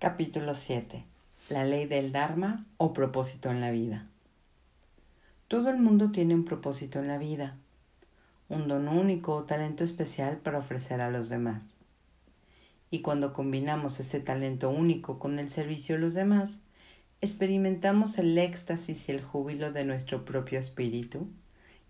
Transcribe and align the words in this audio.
Capítulo 0.00 0.54
7. 0.54 1.04
La 1.50 1.66
ley 1.66 1.84
del 1.84 2.10
Dharma 2.10 2.64
o 2.78 2.94
propósito 2.94 3.50
en 3.50 3.60
la 3.60 3.70
vida. 3.70 4.06
Todo 5.46 5.68
el 5.68 5.76
mundo 5.76 6.10
tiene 6.10 6.34
un 6.34 6.46
propósito 6.46 7.00
en 7.00 7.06
la 7.06 7.18
vida, 7.18 7.58
un 8.48 8.66
don 8.66 8.88
único 8.88 9.34
o 9.34 9.44
talento 9.44 9.84
especial 9.84 10.38
para 10.38 10.60
ofrecer 10.60 11.02
a 11.02 11.10
los 11.10 11.28
demás. 11.28 11.74
Y 12.90 13.02
cuando 13.02 13.34
combinamos 13.34 14.00
ese 14.00 14.20
talento 14.20 14.70
único 14.70 15.18
con 15.18 15.38
el 15.38 15.50
servicio 15.50 15.96
a 15.96 15.98
los 15.98 16.14
demás, 16.14 16.60
experimentamos 17.20 18.16
el 18.16 18.38
éxtasis 18.38 19.06
y 19.06 19.12
el 19.12 19.22
júbilo 19.22 19.70
de 19.70 19.84
nuestro 19.84 20.24
propio 20.24 20.60
espíritu, 20.60 21.28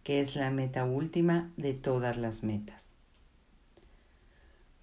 que 0.03 0.21
es 0.21 0.35
la 0.35 0.51
meta 0.51 0.85
última 0.85 1.53
de 1.57 1.75
todas 1.75 2.17
las 2.17 2.43
metas. 2.43 2.90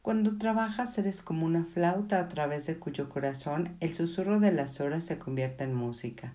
Cuando 0.08 0.38
trabajas 0.38 0.98
eres 0.98 1.22
como 1.22 1.46
una 1.46 1.66
flauta 1.66 2.22
a 2.22 2.30
través 2.30 2.66
de 2.66 2.80
cuyo 2.80 3.10
corazón 3.10 3.76
el 3.82 3.94
susurro 3.94 4.40
de 4.40 4.54
las 4.54 4.80
horas 4.80 5.04
se 5.04 5.20
convierte 5.20 5.66
en 5.66 5.74
música. 5.74 6.34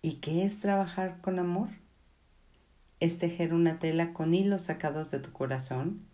¿Y 0.00 0.14
qué 0.14 0.46
es 0.46 0.58
trabajar 0.58 1.20
con 1.20 1.38
amor? 1.38 1.68
Es 3.00 3.18
tejer 3.18 3.52
una 3.52 3.78
tela 3.78 4.14
con 4.14 4.32
hilos 4.32 4.62
sacados 4.62 5.10
de 5.10 5.18
tu 5.18 5.30
corazón, 5.32 6.06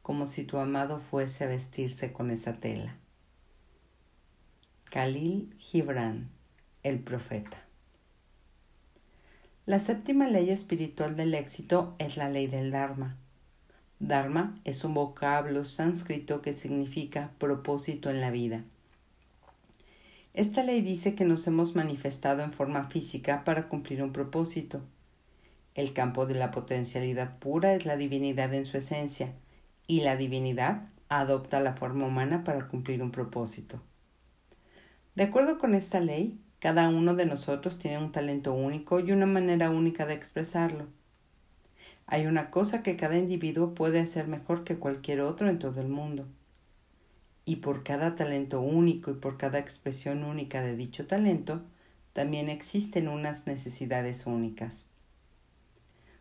como 0.00 0.26
si 0.26 0.44
tu 0.44 0.58
amado 0.58 1.00
fuese 1.00 1.42
a 1.42 1.48
vestirse 1.48 2.12
con 2.12 2.30
esa 2.30 2.52
tela. 2.52 2.94
Khalil 4.84 5.56
Gibran, 5.58 6.30
el 6.84 7.00
profeta. 7.00 7.58
La 9.66 9.80
séptima 9.80 10.28
ley 10.28 10.50
espiritual 10.50 11.16
del 11.16 11.34
éxito 11.34 11.96
es 11.98 12.16
la 12.16 12.30
ley 12.30 12.46
del 12.46 12.70
Dharma 12.70 13.16
Dharma 14.00 14.54
es 14.64 14.84
un 14.84 14.94
vocablo 14.94 15.64
sánscrito 15.64 16.42
que 16.42 16.52
significa 16.52 17.30
propósito 17.38 18.10
en 18.10 18.20
la 18.20 18.30
vida. 18.30 18.64
Esta 20.34 20.64
ley 20.64 20.82
dice 20.82 21.14
que 21.14 21.24
nos 21.24 21.46
hemos 21.46 21.76
manifestado 21.76 22.42
en 22.42 22.52
forma 22.52 22.88
física 22.90 23.44
para 23.44 23.68
cumplir 23.68 24.02
un 24.02 24.12
propósito. 24.12 24.82
El 25.74 25.92
campo 25.92 26.26
de 26.26 26.34
la 26.34 26.50
potencialidad 26.50 27.38
pura 27.38 27.74
es 27.74 27.86
la 27.86 27.96
divinidad 27.96 28.52
en 28.52 28.66
su 28.66 28.76
esencia, 28.76 29.32
y 29.86 30.00
la 30.00 30.16
divinidad 30.16 30.88
adopta 31.08 31.60
la 31.60 31.74
forma 31.74 32.06
humana 32.06 32.42
para 32.42 32.66
cumplir 32.66 33.00
un 33.00 33.12
propósito. 33.12 33.80
De 35.14 35.22
acuerdo 35.22 35.58
con 35.58 35.74
esta 35.74 36.00
ley, 36.00 36.40
cada 36.58 36.88
uno 36.88 37.14
de 37.14 37.26
nosotros 37.26 37.78
tiene 37.78 37.98
un 37.98 38.10
talento 38.10 38.54
único 38.54 38.98
y 38.98 39.12
una 39.12 39.26
manera 39.26 39.70
única 39.70 40.06
de 40.06 40.14
expresarlo. 40.14 40.88
Hay 42.06 42.26
una 42.26 42.50
cosa 42.50 42.82
que 42.82 42.96
cada 42.96 43.16
individuo 43.16 43.74
puede 43.74 44.00
hacer 44.00 44.28
mejor 44.28 44.64
que 44.64 44.78
cualquier 44.78 45.20
otro 45.20 45.48
en 45.48 45.58
todo 45.58 45.80
el 45.80 45.88
mundo. 45.88 46.26
Y 47.46 47.56
por 47.56 47.82
cada 47.82 48.14
talento 48.14 48.60
único 48.60 49.10
y 49.10 49.14
por 49.14 49.36
cada 49.36 49.58
expresión 49.58 50.24
única 50.24 50.62
de 50.62 50.76
dicho 50.76 51.06
talento, 51.06 51.62
también 52.12 52.48
existen 52.48 53.08
unas 53.08 53.46
necesidades 53.46 54.26
únicas. 54.26 54.84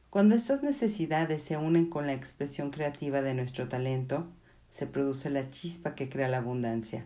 Cuando 0.09 0.35
estas 0.35 0.63
necesidades 0.63 1.41
se 1.41 1.57
unen 1.57 1.89
con 1.89 2.07
la 2.07 2.13
expresión 2.13 2.69
creativa 2.69 3.21
de 3.21 3.33
nuestro 3.33 3.67
talento, 3.67 4.27
se 4.69 4.87
produce 4.87 5.29
la 5.29 5.49
chispa 5.49 5.95
que 5.95 6.09
crea 6.09 6.27
la 6.27 6.37
abundancia. 6.37 7.05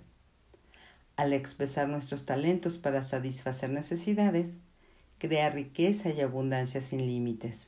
Al 1.16 1.34
expresar 1.34 1.90
nuestros 1.90 2.26
talentos 2.26 2.78
para 2.78 3.04
satisfacer 3.04 3.70
necesidades, 3.70 4.58
crea 5.18 5.50
riqueza 5.50 6.10
y 6.10 6.22
abundancia 6.22 6.82
sin 6.82 7.06
límites. 7.06 7.68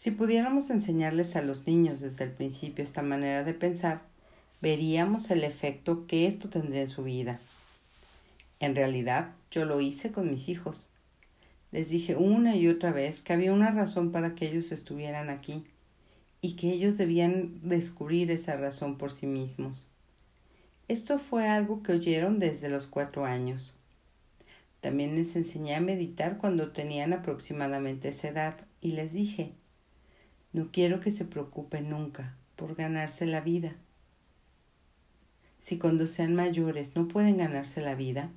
Si 0.00 0.10
pudiéramos 0.10 0.70
enseñarles 0.70 1.36
a 1.36 1.42
los 1.42 1.66
niños 1.66 2.00
desde 2.00 2.24
el 2.24 2.30
principio 2.30 2.82
esta 2.82 3.02
manera 3.02 3.44
de 3.44 3.52
pensar, 3.52 4.00
veríamos 4.62 5.30
el 5.30 5.44
efecto 5.44 6.06
que 6.06 6.26
esto 6.26 6.48
tendría 6.48 6.80
en 6.80 6.88
su 6.88 7.04
vida. 7.04 7.38
En 8.60 8.74
realidad, 8.74 9.34
yo 9.50 9.66
lo 9.66 9.78
hice 9.82 10.10
con 10.10 10.30
mis 10.30 10.48
hijos. 10.48 10.88
Les 11.70 11.90
dije 11.90 12.16
una 12.16 12.56
y 12.56 12.66
otra 12.68 12.92
vez 12.92 13.20
que 13.20 13.34
había 13.34 13.52
una 13.52 13.72
razón 13.72 14.10
para 14.10 14.34
que 14.34 14.48
ellos 14.48 14.72
estuvieran 14.72 15.28
aquí 15.28 15.66
y 16.40 16.56
que 16.56 16.72
ellos 16.72 16.96
debían 16.96 17.60
descubrir 17.68 18.30
esa 18.30 18.56
razón 18.56 18.96
por 18.96 19.12
sí 19.12 19.26
mismos. 19.26 19.86
Esto 20.88 21.18
fue 21.18 21.46
algo 21.46 21.82
que 21.82 21.92
oyeron 21.92 22.38
desde 22.38 22.70
los 22.70 22.86
cuatro 22.86 23.26
años. 23.26 23.76
También 24.80 25.14
les 25.14 25.36
enseñé 25.36 25.74
a 25.74 25.80
meditar 25.80 26.38
cuando 26.38 26.72
tenían 26.72 27.12
aproximadamente 27.12 28.08
esa 28.08 28.28
edad 28.28 28.56
y 28.80 28.92
les 28.92 29.12
dije 29.12 29.52
no 30.52 30.70
quiero 30.72 31.00
que 31.00 31.12
se 31.12 31.24
preocupen 31.24 31.90
nunca 31.90 32.34
por 32.56 32.74
ganarse 32.74 33.24
la 33.24 33.40
vida. 33.40 33.76
Si 35.62 35.78
cuando 35.78 36.06
sean 36.06 36.34
mayores 36.34 36.96
no 36.96 37.06
pueden 37.06 37.36
ganarse 37.36 37.80
la 37.80 37.94
vida, 37.94 38.30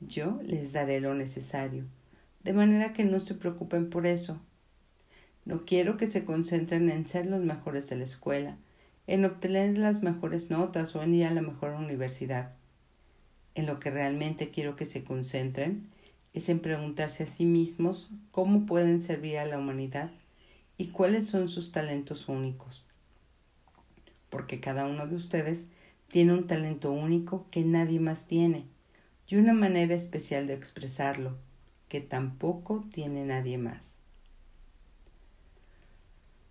yo 0.00 0.40
les 0.42 0.72
daré 0.72 1.00
lo 1.00 1.14
necesario, 1.14 1.84
de 2.42 2.52
manera 2.52 2.92
que 2.92 3.04
no 3.04 3.18
se 3.20 3.34
preocupen 3.34 3.88
por 3.88 4.06
eso. 4.06 4.38
No 5.46 5.64
quiero 5.64 5.96
que 5.96 6.06
se 6.06 6.24
concentren 6.24 6.90
en 6.90 7.06
ser 7.06 7.26
los 7.26 7.40
mejores 7.40 7.88
de 7.88 7.96
la 7.96 8.04
escuela, 8.04 8.56
en 9.06 9.24
obtener 9.24 9.78
las 9.78 10.02
mejores 10.02 10.50
notas 10.50 10.94
o 10.94 11.02
en 11.02 11.14
ir 11.14 11.26
a 11.26 11.30
la 11.30 11.42
mejor 11.42 11.70
universidad. 11.72 12.52
En 13.54 13.66
lo 13.66 13.80
que 13.80 13.90
realmente 13.90 14.50
quiero 14.50 14.76
que 14.76 14.84
se 14.84 15.04
concentren 15.04 15.86
es 16.34 16.48
en 16.48 16.60
preguntarse 16.60 17.22
a 17.22 17.26
sí 17.26 17.46
mismos 17.46 18.10
cómo 18.32 18.66
pueden 18.66 19.00
servir 19.00 19.38
a 19.38 19.46
la 19.46 19.58
humanidad 19.58 20.10
y 20.76 20.88
cuáles 20.88 21.26
son 21.26 21.48
sus 21.48 21.72
talentos 21.72 22.28
únicos. 22.28 22.86
Porque 24.30 24.60
cada 24.60 24.86
uno 24.86 25.06
de 25.06 25.16
ustedes 25.16 25.66
tiene 26.08 26.32
un 26.32 26.46
talento 26.46 26.92
único 26.92 27.46
que 27.50 27.64
nadie 27.64 28.00
más 28.00 28.26
tiene 28.26 28.66
y 29.28 29.36
una 29.36 29.52
manera 29.52 29.94
especial 29.94 30.46
de 30.46 30.54
expresarlo 30.54 31.36
que 31.88 32.00
tampoco 32.00 32.84
tiene 32.92 33.24
nadie 33.24 33.58
más. 33.58 33.94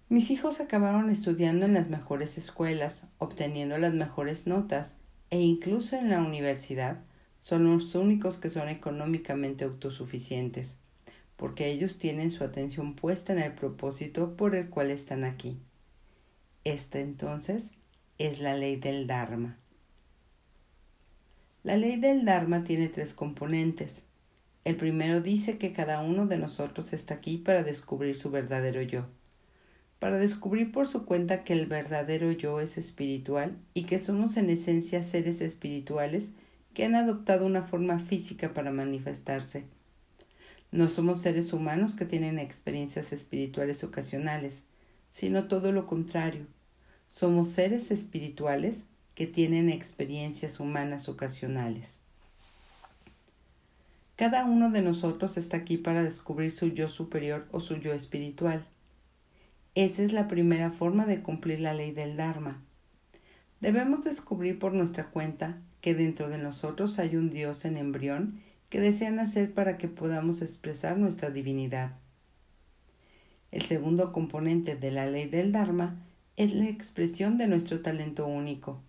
Mis 0.09 0.31
hijos 0.31 0.59
acabaron 0.59 1.09
estudiando 1.09 1.65
en 1.65 1.73
las 1.73 1.89
mejores 1.89 2.37
escuelas, 2.37 3.07
obteniendo 3.17 3.77
las 3.77 3.93
mejores 3.93 4.47
notas 4.47 4.95
e 5.31 5.39
incluso 5.39 5.95
en 5.95 6.09
la 6.09 6.21
universidad 6.21 6.99
son 7.39 7.65
los 7.65 7.95
únicos 7.95 8.37
que 8.37 8.49
son 8.49 8.69
económicamente 8.69 9.65
autosuficientes 9.65 10.77
porque 11.35 11.67
ellos 11.67 11.97
tienen 11.97 12.29
su 12.29 12.43
atención 12.43 12.95
puesta 12.95 13.33
en 13.33 13.39
el 13.39 13.53
propósito 13.53 14.35
por 14.35 14.55
el 14.55 14.69
cual 14.69 14.91
están 14.91 15.23
aquí. 15.23 15.57
Esta 16.63 16.99
entonces 16.99 17.71
es 18.17 18.39
la 18.39 18.55
ley 18.55 18.77
del 18.77 19.07
Dharma. 19.07 19.57
La 21.63 21.77
ley 21.77 21.99
del 21.99 22.25
Dharma 22.25 22.63
tiene 22.63 22.87
tres 22.87 23.13
componentes. 23.13 24.03
El 24.63 24.77
primero 24.77 25.21
dice 25.21 25.57
que 25.57 25.73
cada 25.73 26.01
uno 26.01 26.27
de 26.27 26.37
nosotros 26.37 26.93
está 26.93 27.15
aquí 27.15 27.37
para 27.37 27.63
descubrir 27.63 28.15
su 28.15 28.31
verdadero 28.31 28.81
yo, 28.81 29.07
para 29.99 30.17
descubrir 30.17 30.71
por 30.71 30.87
su 30.87 31.05
cuenta 31.05 31.43
que 31.43 31.53
el 31.53 31.65
verdadero 31.65 32.31
yo 32.31 32.61
es 32.61 32.77
espiritual 32.77 33.57
y 33.73 33.83
que 33.83 33.99
somos 33.99 34.37
en 34.37 34.49
esencia 34.49 35.03
seres 35.03 35.41
espirituales 35.41 36.31
que 36.73 36.85
han 36.85 36.95
adoptado 36.95 37.45
una 37.45 37.63
forma 37.63 37.99
física 37.99 38.53
para 38.53 38.71
manifestarse 38.71 39.65
no 40.73 40.89
somos 40.89 41.21
seres 41.21 41.53
humanos 41.53 41.93
que 41.93 42.05
tienen 42.05 42.39
experiencias 42.39 43.13
espirituales 43.13 43.83
ocasionales, 43.83 44.63
sino 45.11 45.47
todo 45.47 45.71
lo 45.71 45.85
contrario. 45.85 46.47
Somos 47.05 47.49
seres 47.49 47.91
espirituales 47.91 48.85
que 49.13 49.27
tienen 49.27 49.69
experiencias 49.69 50.59
humanas 50.59 51.09
ocasionales. 51.09 51.99
Cada 54.15 54.45
uno 54.45 54.71
de 54.71 54.81
nosotros 54.81 55.37
está 55.37 55.57
aquí 55.57 55.77
para 55.77 56.03
descubrir 56.03 56.51
su 56.51 56.69
yo 56.69 56.89
superior 56.89 57.47
o 57.51 57.59
su 57.59 57.77
yo 57.77 57.93
espiritual. 57.93 58.65
Esa 59.75 60.01
es 60.01 60.11
la 60.11 60.27
primera 60.27 60.71
forma 60.71 61.05
de 61.05 61.21
cumplir 61.21 61.59
la 61.59 61.75
ley 61.75 61.91
del 61.91 62.17
Dharma. 62.17 62.63
Debemos 63.61 64.03
descubrir 64.03 64.57
por 64.57 64.73
nuestra 64.73 65.11
cuenta 65.11 65.61
que 65.81 65.93
dentro 65.93 66.29
de 66.29 66.39
nosotros 66.39 66.97
hay 66.97 67.15
un 67.15 67.29
Dios 67.29 67.63
en 67.63 67.77
embrión 67.77 68.39
que 68.73 68.79
desean 68.79 69.19
hacer 69.19 69.53
para 69.53 69.77
que 69.77 69.87
podamos 69.87 70.41
expresar 70.41 70.97
nuestra 70.97 71.29
divinidad. 71.29 71.91
El 73.51 73.61
segundo 73.61 74.11
componente 74.11 74.75
de 74.75 74.89
la 74.89 75.05
ley 75.05 75.27
del 75.27 75.51
Dharma 75.51 76.03
es 76.37 76.55
la 76.55 76.67
expresión 76.67 77.37
de 77.37 77.45
nuestro 77.45 77.81
talento 77.81 78.25
único. 78.25 78.81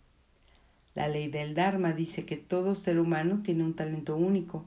La 0.94 1.06
ley 1.06 1.28
del 1.28 1.54
Dharma 1.54 1.92
dice 1.92 2.24
que 2.24 2.38
todo 2.38 2.76
ser 2.76 2.98
humano 2.98 3.42
tiene 3.42 3.62
un 3.62 3.76
talento 3.76 4.16
único. 4.16 4.64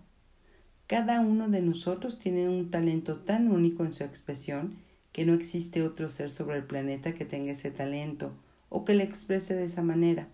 Cada 0.85 1.19
uno 1.19 1.49
de 1.49 1.63
nosotros 1.63 2.19
tiene 2.19 2.47
un 2.47 2.69
talento 2.69 3.15
tan 3.15 3.51
único 3.51 3.85
en 3.85 3.93
su 3.93 4.03
expresión 4.03 4.75
que 5.13 5.25
no 5.25 5.33
existe 5.33 5.81
otro 5.81 6.11
ser 6.11 6.29
sobre 6.29 6.57
el 6.57 6.65
planeta 6.65 7.15
que 7.15 7.25
tenga 7.25 7.53
ese 7.53 7.71
talento 7.71 8.33
o 8.69 8.85
que 8.85 8.93
le 8.93 9.03
exprese 9.03 9.55
de 9.55 9.65
esa 9.65 9.81
manera. 9.81 10.27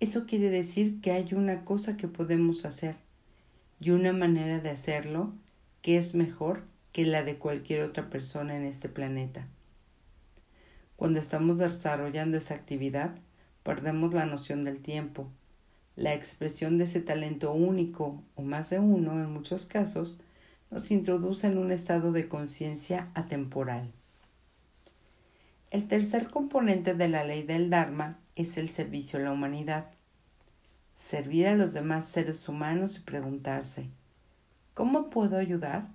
Eso 0.00 0.26
quiere 0.26 0.50
decir 0.50 1.00
que 1.00 1.12
hay 1.12 1.32
una 1.32 1.64
cosa 1.64 1.96
que 1.96 2.08
podemos 2.08 2.64
hacer 2.64 2.96
y 3.82 3.90
una 3.90 4.12
manera 4.12 4.60
de 4.60 4.70
hacerlo 4.70 5.32
que 5.80 5.96
es 5.98 6.14
mejor 6.14 6.62
que 6.92 7.04
la 7.04 7.24
de 7.24 7.36
cualquier 7.36 7.82
otra 7.82 8.08
persona 8.10 8.54
en 8.54 8.62
este 8.62 8.88
planeta. 8.88 9.48
Cuando 10.94 11.18
estamos 11.18 11.58
desarrollando 11.58 12.36
esa 12.36 12.54
actividad, 12.54 13.16
perdemos 13.64 14.14
la 14.14 14.24
noción 14.24 14.64
del 14.64 14.80
tiempo. 14.80 15.28
La 15.96 16.14
expresión 16.14 16.78
de 16.78 16.84
ese 16.84 17.00
talento 17.00 17.52
único, 17.52 18.22
o 18.36 18.42
más 18.42 18.70
de 18.70 18.78
uno 18.78 19.20
en 19.20 19.32
muchos 19.32 19.66
casos, 19.66 20.20
nos 20.70 20.92
introduce 20.92 21.48
en 21.48 21.58
un 21.58 21.72
estado 21.72 22.12
de 22.12 22.28
conciencia 22.28 23.08
atemporal. 23.14 23.90
El 25.72 25.88
tercer 25.88 26.28
componente 26.28 26.94
de 26.94 27.08
la 27.08 27.24
ley 27.24 27.42
del 27.42 27.68
Dharma 27.68 28.20
es 28.36 28.56
el 28.58 28.68
servicio 28.68 29.18
a 29.18 29.22
la 29.22 29.32
humanidad. 29.32 29.90
Servir 31.08 31.48
a 31.48 31.54
los 31.54 31.74
demás 31.74 32.06
seres 32.06 32.48
humanos 32.48 32.96
y 32.96 33.00
preguntarse, 33.00 33.88
¿cómo 34.72 35.10
puedo 35.10 35.36
ayudar? 35.36 35.88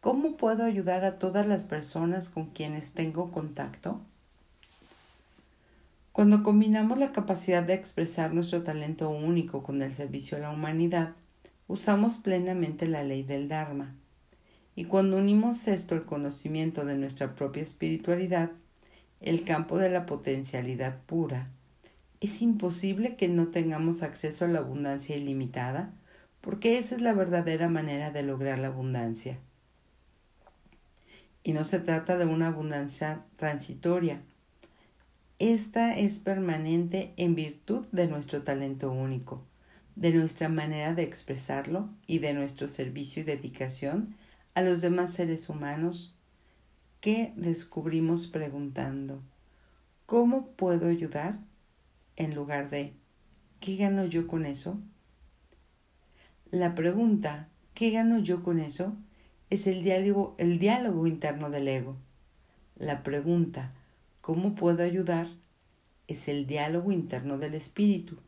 ¿Cómo 0.00 0.36
puedo 0.36 0.64
ayudar 0.64 1.06
a 1.06 1.18
todas 1.18 1.46
las 1.46 1.64
personas 1.64 2.28
con 2.28 2.50
quienes 2.50 2.90
tengo 2.90 3.30
contacto? 3.30 4.00
Cuando 6.12 6.42
combinamos 6.42 6.98
la 6.98 7.12
capacidad 7.12 7.62
de 7.62 7.74
expresar 7.74 8.34
nuestro 8.34 8.62
talento 8.62 9.08
único 9.08 9.62
con 9.62 9.80
el 9.80 9.94
servicio 9.94 10.36
a 10.36 10.40
la 10.40 10.50
humanidad, 10.50 11.12
usamos 11.66 12.18
plenamente 12.18 12.86
la 12.86 13.04
ley 13.04 13.22
del 13.22 13.48
Dharma. 13.48 13.94
Y 14.76 14.84
cuando 14.84 15.16
unimos 15.16 15.66
esto 15.66 15.94
al 15.94 16.04
conocimiento 16.04 16.84
de 16.84 16.96
nuestra 16.96 17.34
propia 17.34 17.62
espiritualidad, 17.62 18.50
el 19.20 19.44
campo 19.44 19.78
de 19.78 19.88
la 19.88 20.04
potencialidad 20.04 21.00
pura, 21.06 21.48
es 22.24 22.42
imposible 22.42 23.16
que 23.16 23.28
no 23.28 23.48
tengamos 23.48 24.02
acceso 24.02 24.44
a 24.44 24.48
la 24.48 24.60
abundancia 24.60 25.16
ilimitada, 25.16 25.92
porque 26.40 26.78
esa 26.78 26.96
es 26.96 27.02
la 27.02 27.12
verdadera 27.12 27.68
manera 27.68 28.10
de 28.10 28.22
lograr 28.22 28.58
la 28.58 28.68
abundancia. 28.68 29.38
Y 31.42 31.52
no 31.52 31.64
se 31.64 31.80
trata 31.80 32.16
de 32.16 32.26
una 32.26 32.48
abundancia 32.48 33.24
transitoria. 33.36 34.22
Esta 35.38 35.96
es 35.98 36.20
permanente 36.20 37.12
en 37.16 37.34
virtud 37.34 37.86
de 37.92 38.06
nuestro 38.06 38.42
talento 38.42 38.92
único 38.92 39.42
de 39.96 40.12
nuestra 40.12 40.48
manera 40.48 40.94
de 40.94 41.04
expresarlo 41.04 41.88
y 42.06 42.18
de 42.18 42.34
nuestro 42.34 42.68
servicio 42.68 43.22
y 43.22 43.24
dedicación 43.24 44.16
a 44.54 44.62
los 44.62 44.80
demás 44.80 45.12
seres 45.12 45.48
humanos 45.48 46.14
que 47.00 47.32
descubrimos 47.36 48.26
preguntando 48.26 49.22
¿cómo 50.06 50.48
puedo 50.48 50.88
ayudar? 50.88 51.38
En 52.16 52.34
lugar 52.34 52.70
de 52.70 52.92
¿qué 53.60 53.76
gano 53.76 54.04
yo 54.06 54.26
con 54.26 54.46
eso? 54.46 54.78
La 56.50 56.74
pregunta 56.74 57.48
¿qué 57.74 57.90
gano 57.90 58.18
yo 58.18 58.42
con 58.42 58.58
eso? 58.58 58.96
es 59.50 59.66
el 59.66 59.84
diálogo, 59.84 60.34
el 60.38 60.58
diálogo 60.58 61.06
interno 61.06 61.50
del 61.50 61.68
ego. 61.68 61.96
La 62.76 63.02
pregunta 63.02 63.72
¿cómo 64.20 64.54
puedo 64.54 64.82
ayudar? 64.82 65.28
es 66.06 66.28
el 66.28 66.46
diálogo 66.46 66.92
interno 66.92 67.38
del 67.38 67.54
espíritu. 67.54 68.18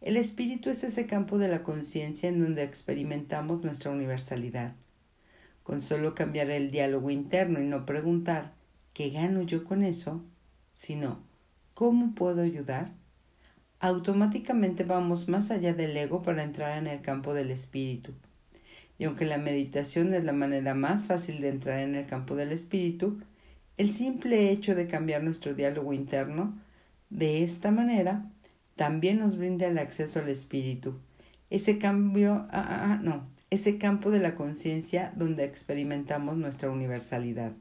El 0.00 0.16
espíritu 0.16 0.68
es 0.70 0.84
ese 0.84 1.06
campo 1.06 1.38
de 1.38 1.48
la 1.48 1.62
conciencia 1.62 2.28
en 2.28 2.40
donde 2.40 2.62
experimentamos 2.62 3.64
nuestra 3.64 3.90
universalidad. 3.90 4.74
Con 5.62 5.80
solo 5.80 6.14
cambiar 6.14 6.50
el 6.50 6.70
diálogo 6.70 7.10
interno 7.10 7.60
y 7.60 7.64
no 7.64 7.86
preguntar 7.86 8.52
¿qué 8.92 9.10
gano 9.10 9.42
yo 9.42 9.64
con 9.64 9.82
eso? 9.82 10.22
sino 10.74 11.25
¿cómo 11.76 12.14
puedo 12.16 12.42
ayudar? 12.42 12.90
automáticamente 13.80 14.84
vamos 14.84 15.28
más 15.28 15.50
allá 15.50 15.74
del 15.74 15.96
ego 15.96 16.22
para 16.22 16.42
entrar 16.42 16.78
en 16.78 16.86
el 16.86 17.00
campo 17.00 17.34
del 17.34 17.50
espíritu. 17.50 18.12
Y 18.98 19.04
aunque 19.04 19.26
la 19.26 19.38
meditación 19.38 20.14
es 20.14 20.24
la 20.24 20.32
manera 20.32 20.74
más 20.74 21.04
fácil 21.04 21.40
de 21.40 21.50
entrar 21.50 21.80
en 21.80 21.94
el 21.94 22.06
campo 22.06 22.34
del 22.34 22.52
espíritu, 22.52 23.20
el 23.76 23.92
simple 23.92 24.50
hecho 24.50 24.74
de 24.74 24.86
cambiar 24.86 25.22
nuestro 25.22 25.54
diálogo 25.54 25.92
interno 25.92 26.58
de 27.10 27.44
esta 27.44 27.70
manera 27.70 28.30
también 28.74 29.18
nos 29.18 29.36
brinda 29.36 29.66
el 29.66 29.78
acceso 29.78 30.20
al 30.20 30.28
espíritu. 30.28 30.98
Ese 31.50 31.78
cambio, 31.78 32.46
ah, 32.50 32.66
ah, 32.68 32.92
ah, 32.92 33.00
no, 33.02 33.28
ese 33.50 33.78
campo 33.78 34.10
de 34.10 34.20
la 34.20 34.34
conciencia 34.34 35.12
donde 35.16 35.44
experimentamos 35.44 36.36
nuestra 36.36 36.70
universalidad. 36.70 37.52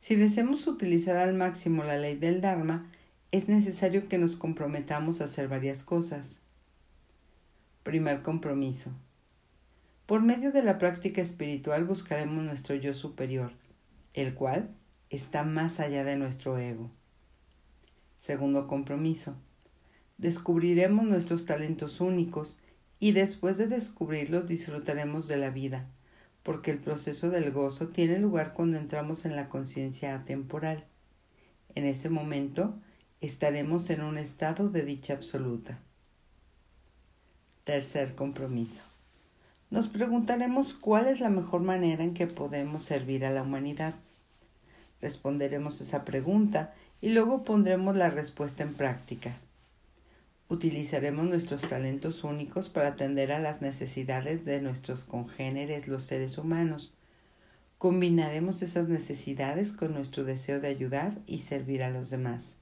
Si 0.00 0.16
deseamos 0.16 0.66
utilizar 0.66 1.16
al 1.16 1.34
máximo 1.34 1.84
la 1.84 1.98
ley 1.98 2.16
del 2.16 2.40
Dharma, 2.40 2.90
es 3.32 3.48
necesario 3.48 4.08
que 4.08 4.16
nos 4.16 4.34
comprometamos 4.34 5.20
a 5.20 5.24
hacer 5.24 5.46
varias 5.46 5.82
cosas. 5.84 6.40
Primer 7.82 8.22
compromiso. 8.22 8.92
Por 10.06 10.22
medio 10.22 10.52
de 10.52 10.62
la 10.62 10.78
práctica 10.78 11.20
espiritual 11.20 11.84
buscaremos 11.84 12.42
nuestro 12.42 12.74
yo 12.74 12.94
superior, 12.94 13.52
el 14.14 14.34
cual 14.34 14.74
está 15.10 15.44
más 15.44 15.80
allá 15.80 16.02
de 16.02 16.16
nuestro 16.16 16.56
ego. 16.56 16.90
Segundo 18.18 18.66
compromiso. 18.66 19.36
Descubriremos 20.16 21.04
nuestros 21.04 21.44
talentos 21.44 22.00
únicos 22.00 22.58
y 22.98 23.12
después 23.12 23.58
de 23.58 23.66
descubrirlos 23.66 24.46
disfrutaremos 24.46 25.28
de 25.28 25.36
la 25.36 25.50
vida, 25.50 25.86
porque 26.42 26.70
el 26.70 26.78
proceso 26.78 27.30
del 27.30 27.50
gozo 27.52 27.88
tiene 27.88 28.18
lugar 28.18 28.54
cuando 28.54 28.78
entramos 28.78 29.24
en 29.24 29.36
la 29.36 29.48
conciencia 29.48 30.14
atemporal. 30.14 30.84
En 31.74 31.84
ese 31.84 32.10
momento 32.10 32.74
estaremos 33.20 33.90
en 33.90 34.02
un 34.02 34.18
estado 34.18 34.68
de 34.70 34.82
dicha 34.82 35.12
absoluta. 35.12 35.78
Tercer 37.64 38.14
compromiso. 38.14 38.82
Nos 39.70 39.88
preguntaremos 39.88 40.74
cuál 40.74 41.06
es 41.06 41.20
la 41.20 41.28
mejor 41.28 41.60
manera 41.60 42.02
en 42.02 42.14
que 42.14 42.26
podemos 42.26 42.82
servir 42.82 43.24
a 43.24 43.30
la 43.30 43.42
humanidad. 43.42 43.94
Responderemos 45.00 45.80
esa 45.80 46.04
pregunta 46.04 46.74
y 47.00 47.10
luego 47.10 47.44
pondremos 47.44 47.96
la 47.96 48.10
respuesta 48.10 48.62
en 48.62 48.74
práctica. 48.74 49.36
Utilizaremos 50.50 51.26
nuestros 51.26 51.62
talentos 51.62 52.24
únicos 52.24 52.70
para 52.70 52.88
atender 52.88 53.30
a 53.30 53.38
las 53.38 53.62
necesidades 53.62 54.44
de 54.44 54.60
nuestros 54.60 55.04
congéneres, 55.04 55.86
los 55.86 56.02
seres 56.02 56.38
humanos. 56.38 56.92
Combinaremos 57.78 58.60
esas 58.60 58.88
necesidades 58.88 59.70
con 59.70 59.94
nuestro 59.94 60.24
deseo 60.24 60.58
de 60.58 60.66
ayudar 60.66 61.16
y 61.24 61.38
servir 61.38 61.84
a 61.84 61.90
los 61.90 62.10
demás. 62.10 62.56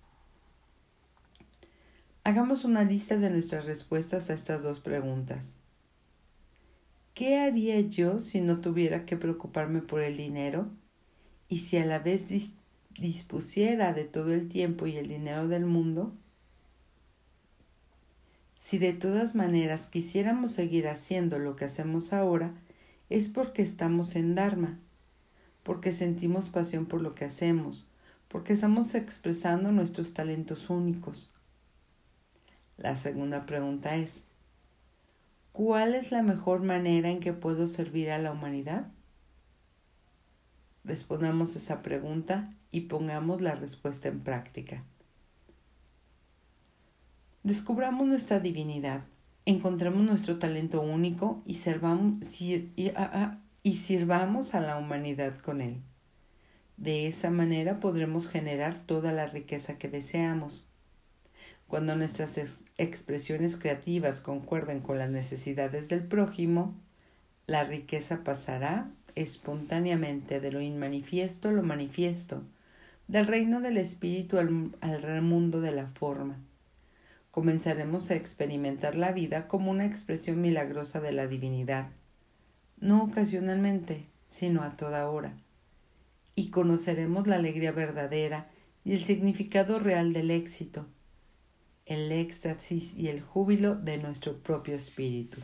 Hagamos 2.25 2.67
una 2.67 2.85
lista 2.85 3.17
de 3.17 3.31
nuestras 3.31 3.64
respuestas 3.64 4.29
a 4.29 4.35
estas 4.35 4.62
dos 4.62 4.81
preguntas. 4.81 5.55
¿Qué 7.14 7.38
haría 7.38 7.81
yo 7.81 8.20
si 8.20 8.43
no 8.43 8.61
tuviera 8.61 9.06
que 9.06 9.17
preocuparme 9.17 9.81
por 9.81 10.02
el 10.02 10.19
dinero? 10.19 10.69
Y 11.49 11.61
si 11.61 11.79
a 11.79 11.87
la 11.87 12.00
vez 12.00 12.26
dispusiera 13.00 13.94
de 13.94 14.05
todo 14.05 14.35
el 14.35 14.46
tiempo 14.50 14.87
y 14.87 14.99
el 14.99 15.08
dinero 15.08 15.49
del 15.49 15.64
mundo, 15.64 16.14
si 18.69 18.77
de 18.77 18.93
todas 18.93 19.35
maneras 19.35 19.87
quisiéramos 19.87 20.53
seguir 20.53 20.89
haciendo 20.89 21.39
lo 21.39 21.57
que 21.57 21.65
hacemos 21.65 22.13
ahora, 22.13 22.53
es 23.09 23.31
porque 23.31 23.63
estamos 23.63 24.15
en 24.15 24.35
Dharma, 24.35 24.79
porque 25.63 25.91
sentimos 25.91 26.51
pasión 26.51 26.85
por 26.85 27.01
lo 27.01 27.15
que 27.15 27.25
hacemos, 27.25 27.87
porque 28.29 28.53
estamos 28.53 28.95
expresando 28.95 29.73
nuestros 29.73 30.13
talentos 30.13 30.69
únicos. 30.69 31.33
La 32.77 32.95
segunda 32.95 33.47
pregunta 33.47 33.97
es, 33.97 34.25
¿cuál 35.53 35.95
es 35.95 36.13
la 36.13 36.23
mejor 36.23 36.63
manera 36.63 37.09
en 37.09 37.21
que 37.21 37.33
puedo 37.33 37.69
servir 37.69 38.11
a 38.11 38.19
la 38.19 38.33
humanidad? 38.33 38.89
Respondamos 40.85 41.57
esa 41.57 41.81
pregunta 41.81 42.53
y 42.71 42.83
pongamos 42.83 43.41
la 43.41 43.55
respuesta 43.55 44.09
en 44.09 44.21
práctica. 44.21 44.85
Descubramos 47.45 48.07
nuestra 48.07 48.40
divinidad, 48.40 49.04
encontremos 49.47 50.02
nuestro 50.02 50.38
talento 50.38 50.80
único 50.83 51.42
y, 51.47 51.57
ah, 52.97 53.11
ah, 53.12 53.38
y 53.62 53.75
sirvamos 53.75 54.54
a 54.54 54.61
la 54.61 54.76
humanidad 54.76 55.38
con 55.38 55.61
él. 55.61 55.80
De 56.76 57.07
esa 57.07 57.30
manera 57.30 57.80
podremos 57.80 58.28
generar 58.28 58.78
toda 58.78 59.12
la 59.12 59.26
riqueza 59.26 59.78
que 59.78 59.88
deseamos. 59.88 60.68
Cuando 61.68 61.95
nuestras 61.95 62.38
expresiones 62.76 63.57
creativas 63.57 64.21
concuerden 64.21 64.80
con 64.80 64.99
las 64.99 65.11
necesidades 65.11 65.88
del 65.88 66.04
prójimo, 66.04 66.75
la 67.47 67.64
riqueza 67.64 68.25
pasará 68.25 68.90
espontáneamente 69.14 70.40
de 70.40 70.50
lo 70.50 70.61
inmanifiesto 70.61 71.49
a 71.49 71.52
lo 71.52 71.62
manifiesto, 71.62 72.42
del 73.07 73.26
reino 73.26 73.61
del 73.61 73.76
espíritu 73.76 74.38
al, 74.38 74.73
al 74.80 75.23
mundo 75.23 75.61
de 75.61 75.73
la 75.73 75.87
forma. 75.88 76.38
Comenzaremos 77.38 78.11
a 78.11 78.16
experimentar 78.16 78.97
la 78.97 79.12
vida 79.12 79.47
como 79.47 79.71
una 79.71 79.87
expresión 79.87 80.40
milagrosa 80.40 80.99
de 80.99 81.12
la 81.12 81.28
divinidad, 81.28 81.87
no 82.80 83.04
ocasionalmente, 83.04 84.07
sino 84.28 84.62
a 84.62 84.76
toda 84.76 85.09
hora. 85.09 85.38
Y 86.35 86.50
conoceremos 86.50 87.28
la 87.28 87.37
alegría 87.37 87.71
verdadera 87.71 88.50
y 88.83 88.90
el 88.90 89.04
significado 89.04 89.78
real 89.78 90.12
del 90.12 90.33
éxito, 90.33 90.88
el 91.87 92.11
éxtasis 92.11 92.92
y 92.95 93.07
el 93.07 93.21
júbilo 93.21 93.76
de 93.76 93.99
nuestro 93.99 94.42
propio 94.42 94.75
espíritu. 94.75 95.38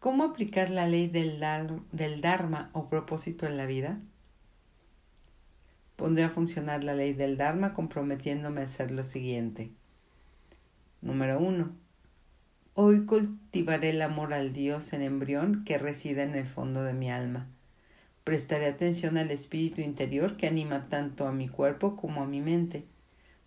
¿Cómo 0.00 0.22
aplicar 0.22 0.68
la 0.68 0.86
ley 0.86 1.08
del, 1.08 1.40
Dharma 2.20 2.68
o 2.74 2.90
propósito 2.90 3.46
en 3.46 3.56
la 3.56 3.64
vida? 3.64 4.02
Pondré 5.98 6.22
a 6.22 6.30
funcionar 6.30 6.84
la 6.84 6.94
ley 6.94 7.12
del 7.12 7.36
Dharma 7.36 7.72
comprometiéndome 7.72 8.60
a 8.60 8.66
hacer 8.66 8.92
lo 8.92 9.02
siguiente. 9.02 9.72
Número 11.00 11.40
1. 11.40 11.72
Hoy 12.74 13.04
cultivaré 13.04 13.90
el 13.90 14.02
amor 14.02 14.32
al 14.32 14.52
Dios 14.52 14.92
en 14.92 15.02
embrión 15.02 15.64
que 15.64 15.76
reside 15.76 16.22
en 16.22 16.36
el 16.36 16.46
fondo 16.46 16.84
de 16.84 16.92
mi 16.92 17.10
alma. 17.10 17.48
Prestaré 18.22 18.66
atención 18.66 19.16
al 19.16 19.32
espíritu 19.32 19.80
interior 19.80 20.36
que 20.36 20.46
anima 20.46 20.88
tanto 20.88 21.26
a 21.26 21.32
mi 21.32 21.48
cuerpo 21.48 21.96
como 21.96 22.22
a 22.22 22.26
mi 22.26 22.40
mente. 22.40 22.84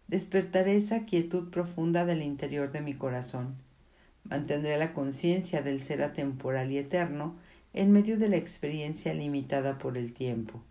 Despertaré 0.09 0.75
esa 0.75 1.05
quietud 1.05 1.51
profunda 1.51 2.03
del 2.03 2.21
interior 2.21 2.73
de 2.73 2.81
mi 2.81 2.95
corazón. 2.95 3.55
Mantendré 4.25 4.77
la 4.77 4.91
conciencia 4.91 5.61
del 5.61 5.79
ser 5.79 6.03
atemporal 6.03 6.69
y 6.69 6.79
eterno 6.79 7.37
en 7.71 7.93
medio 7.93 8.17
de 8.17 8.27
la 8.27 8.35
experiencia 8.35 9.13
limitada 9.13 9.77
por 9.77 9.97
el 9.97 10.11
tiempo. 10.11 10.61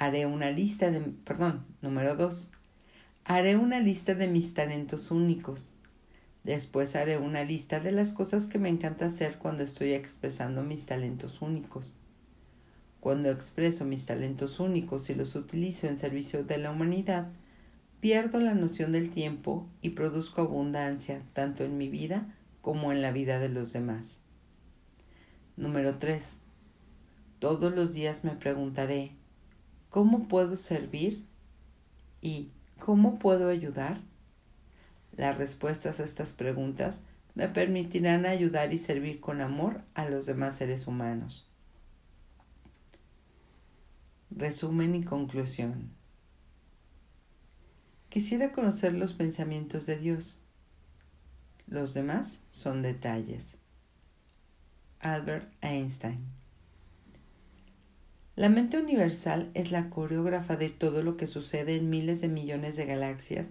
Haré 0.00 0.26
una 0.26 0.52
lista 0.52 0.92
de, 0.92 1.00
perdón, 1.00 1.66
número 1.82 2.14
dos. 2.14 2.52
Haré 3.24 3.56
una 3.56 3.80
lista 3.80 4.14
de 4.14 4.28
mis 4.28 4.54
talentos 4.54 5.10
únicos. 5.10 5.72
Después 6.44 6.94
haré 6.94 7.18
una 7.18 7.42
lista 7.42 7.80
de 7.80 7.90
las 7.90 8.12
cosas 8.12 8.46
que 8.46 8.60
me 8.60 8.68
encanta 8.68 9.06
hacer 9.06 9.38
cuando 9.38 9.64
estoy 9.64 9.94
expresando 9.94 10.62
mis 10.62 10.86
talentos 10.86 11.42
únicos. 11.42 11.96
Cuando 13.00 13.28
expreso 13.28 13.84
mis 13.84 14.06
talentos 14.06 14.60
únicos 14.60 15.10
y 15.10 15.16
los 15.16 15.34
utilizo 15.34 15.88
en 15.88 15.98
servicio 15.98 16.44
de 16.44 16.58
la 16.58 16.70
humanidad, 16.70 17.32
pierdo 17.98 18.38
la 18.38 18.54
noción 18.54 18.92
del 18.92 19.10
tiempo 19.10 19.66
y 19.82 19.90
produzco 19.90 20.42
abundancia 20.42 21.22
tanto 21.32 21.64
en 21.64 21.76
mi 21.76 21.88
vida 21.88 22.36
como 22.62 22.92
en 22.92 23.02
la 23.02 23.10
vida 23.10 23.40
de 23.40 23.48
los 23.48 23.72
demás. 23.72 24.20
Número 25.56 25.98
3. 25.98 26.38
Todos 27.40 27.74
los 27.74 27.94
días 27.94 28.22
me 28.22 28.36
preguntaré, 28.36 29.17
¿Cómo 29.90 30.28
puedo 30.28 30.56
servir? 30.56 31.26
¿Y 32.20 32.50
cómo 32.78 33.18
puedo 33.18 33.48
ayudar? 33.48 33.98
Las 35.16 35.38
respuestas 35.38 35.98
a 35.98 36.04
estas 36.04 36.32
preguntas 36.32 37.02
me 37.34 37.48
permitirán 37.48 38.26
ayudar 38.26 38.72
y 38.72 38.78
servir 38.78 39.20
con 39.20 39.40
amor 39.40 39.82
a 39.94 40.08
los 40.08 40.26
demás 40.26 40.56
seres 40.56 40.86
humanos. 40.86 41.48
Resumen 44.30 44.94
y 44.94 45.04
conclusión. 45.04 45.90
Quisiera 48.10 48.52
conocer 48.52 48.92
los 48.94 49.14
pensamientos 49.14 49.86
de 49.86 49.96
Dios. 49.96 50.40
Los 51.66 51.94
demás 51.94 52.40
son 52.50 52.82
detalles. 52.82 53.56
Albert 55.00 55.52
Einstein 55.62 56.37
la 58.38 58.48
mente 58.48 58.78
universal 58.78 59.50
es 59.54 59.72
la 59.72 59.90
coreógrafa 59.90 60.56
de 60.56 60.68
todo 60.68 61.02
lo 61.02 61.16
que 61.16 61.26
sucede 61.26 61.74
en 61.74 61.90
miles 61.90 62.20
de 62.20 62.28
millones 62.28 62.76
de 62.76 62.86
galaxias 62.86 63.48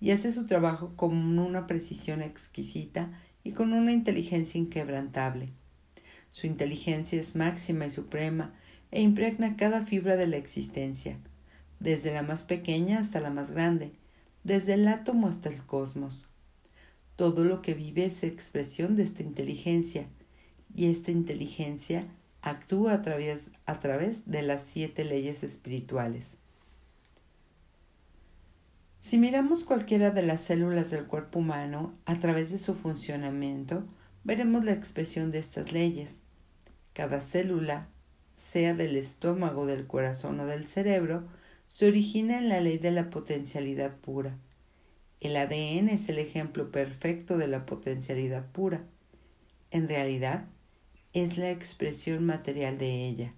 y 0.00 0.12
hace 0.12 0.30
su 0.30 0.46
trabajo 0.46 0.92
con 0.94 1.40
una 1.40 1.66
precisión 1.66 2.22
exquisita 2.22 3.10
y 3.42 3.50
con 3.50 3.72
una 3.72 3.90
inteligencia 3.90 4.60
inquebrantable. 4.60 5.48
Su 6.30 6.46
inteligencia 6.46 7.18
es 7.18 7.34
máxima 7.34 7.86
y 7.86 7.90
suprema 7.90 8.54
e 8.92 9.02
impregna 9.02 9.56
cada 9.56 9.84
fibra 9.84 10.14
de 10.14 10.28
la 10.28 10.36
existencia, 10.36 11.16
desde 11.80 12.14
la 12.14 12.22
más 12.22 12.44
pequeña 12.44 13.00
hasta 13.00 13.18
la 13.18 13.30
más 13.30 13.50
grande, 13.50 13.90
desde 14.44 14.74
el 14.74 14.86
átomo 14.86 15.26
hasta 15.26 15.48
el 15.48 15.64
cosmos. 15.64 16.28
Todo 17.16 17.42
lo 17.42 17.60
que 17.60 17.74
vive 17.74 18.04
es 18.04 18.22
expresión 18.22 18.94
de 18.94 19.02
esta 19.02 19.24
inteligencia, 19.24 20.06
y 20.76 20.86
esta 20.86 21.10
inteligencia 21.10 22.06
actúa 22.42 22.94
a 22.94 23.02
través, 23.02 23.50
a 23.66 23.78
través 23.78 24.30
de 24.30 24.42
las 24.42 24.62
siete 24.62 25.04
leyes 25.04 25.42
espirituales. 25.42 26.36
Si 29.00 29.16
miramos 29.16 29.64
cualquiera 29.64 30.10
de 30.10 30.22
las 30.22 30.42
células 30.42 30.90
del 30.90 31.06
cuerpo 31.06 31.38
humano 31.38 31.94
a 32.04 32.14
través 32.16 32.50
de 32.50 32.58
su 32.58 32.74
funcionamiento, 32.74 33.84
veremos 34.24 34.64
la 34.64 34.72
expresión 34.72 35.30
de 35.30 35.38
estas 35.38 35.72
leyes. 35.72 36.16
Cada 36.92 37.20
célula, 37.20 37.88
sea 38.36 38.74
del 38.74 38.96
estómago, 38.96 39.66
del 39.66 39.86
corazón 39.86 40.40
o 40.40 40.46
del 40.46 40.66
cerebro, 40.66 41.26
se 41.66 41.86
origina 41.86 42.38
en 42.38 42.48
la 42.48 42.60
ley 42.60 42.78
de 42.78 42.90
la 42.90 43.08
potencialidad 43.08 43.96
pura. 43.96 44.36
El 45.20 45.36
ADN 45.36 45.88
es 45.88 46.08
el 46.08 46.18
ejemplo 46.18 46.70
perfecto 46.70 47.38
de 47.38 47.48
la 47.48 47.66
potencialidad 47.66 48.46
pura. 48.52 48.82
En 49.70 49.88
realidad, 49.88 50.46
es 51.12 51.38
la 51.38 51.50
expresión 51.50 52.24
material 52.24 52.78
de 52.78 53.08
ella. 53.08 53.32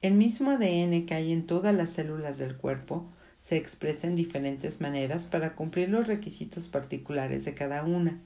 El 0.00 0.14
mismo 0.14 0.50
ADN 0.50 1.06
que 1.06 1.14
hay 1.14 1.32
en 1.32 1.46
todas 1.46 1.74
las 1.74 1.90
células 1.90 2.38
del 2.38 2.56
cuerpo 2.56 3.08
se 3.40 3.56
expresa 3.56 4.06
en 4.06 4.16
diferentes 4.16 4.80
maneras 4.80 5.26
para 5.26 5.54
cumplir 5.54 5.88
los 5.88 6.06
requisitos 6.06 6.68
particulares 6.68 7.44
de 7.44 7.54
cada 7.54 7.84
una. 7.84 8.20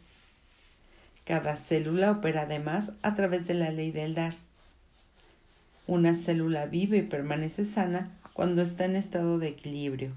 Cada 1.25 1.57
célula 1.57 2.13
opera 2.13 2.43
además 2.43 2.93
a 3.03 3.15
través 3.15 3.47
de 3.47 3.55
la 3.55 3.71
ley 3.71 3.91
del 3.91 4.15
dar. 4.15 4.35
Una 5.87 6.15
célula 6.15 6.67
vive 6.67 6.99
y 6.99 7.03
permanece 7.03 7.65
sana 7.65 8.17
cuando 8.33 8.63
está 8.63 8.85
en 8.85 8.97
estado 8.97 9.39
de 9.39 9.49
equilibrio. 9.49 10.13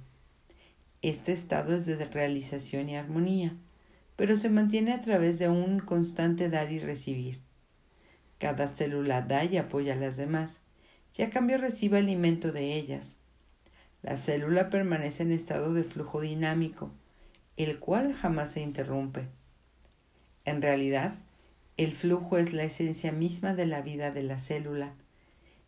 Este 1.02 1.32
estado 1.32 1.74
es 1.74 1.86
de 1.86 2.04
realización 2.06 2.90
y 2.90 2.98
armonía 2.98 3.54
pero 4.20 4.36
se 4.36 4.50
mantiene 4.50 4.92
a 4.92 5.00
través 5.00 5.40
de 5.40 5.48
un 5.48 5.80
constante 5.80 6.50
dar 6.50 6.74
y 6.74 6.80
recibir. 6.80 7.40
Cada 8.38 8.68
célula 8.68 9.22
da 9.22 9.46
y 9.46 9.56
apoya 9.56 9.94
a 9.94 9.96
las 9.96 10.18
demás, 10.18 10.60
y 11.18 11.22
a 11.22 11.30
cambio 11.30 11.58
recibe 11.58 12.00
alimento 12.00 12.52
de 12.52 12.76
ellas. 12.76 13.16
La 14.02 14.18
célula 14.18 14.70
permanece 14.70 15.24
en 15.24 15.32
estado 15.32 15.74
de 15.74 15.86
flujo 15.86 16.20
dinámico, 16.20 16.92
el 17.56 17.80
cual 17.80 18.14
jamás 18.14 18.52
se 18.52 18.62
interrumpe. 18.62 19.30
En 20.44 20.62
realidad, 20.62 21.16
el 21.78 21.94
flujo 21.94 22.38
es 22.38 22.52
la 22.52 22.66
esencia 22.66 23.14
misma 23.14 23.56
de 23.56 23.68
la 23.68 23.82
vida 23.82 24.12
de 24.12 24.24
la 24.24 24.38
célula, 24.38 24.96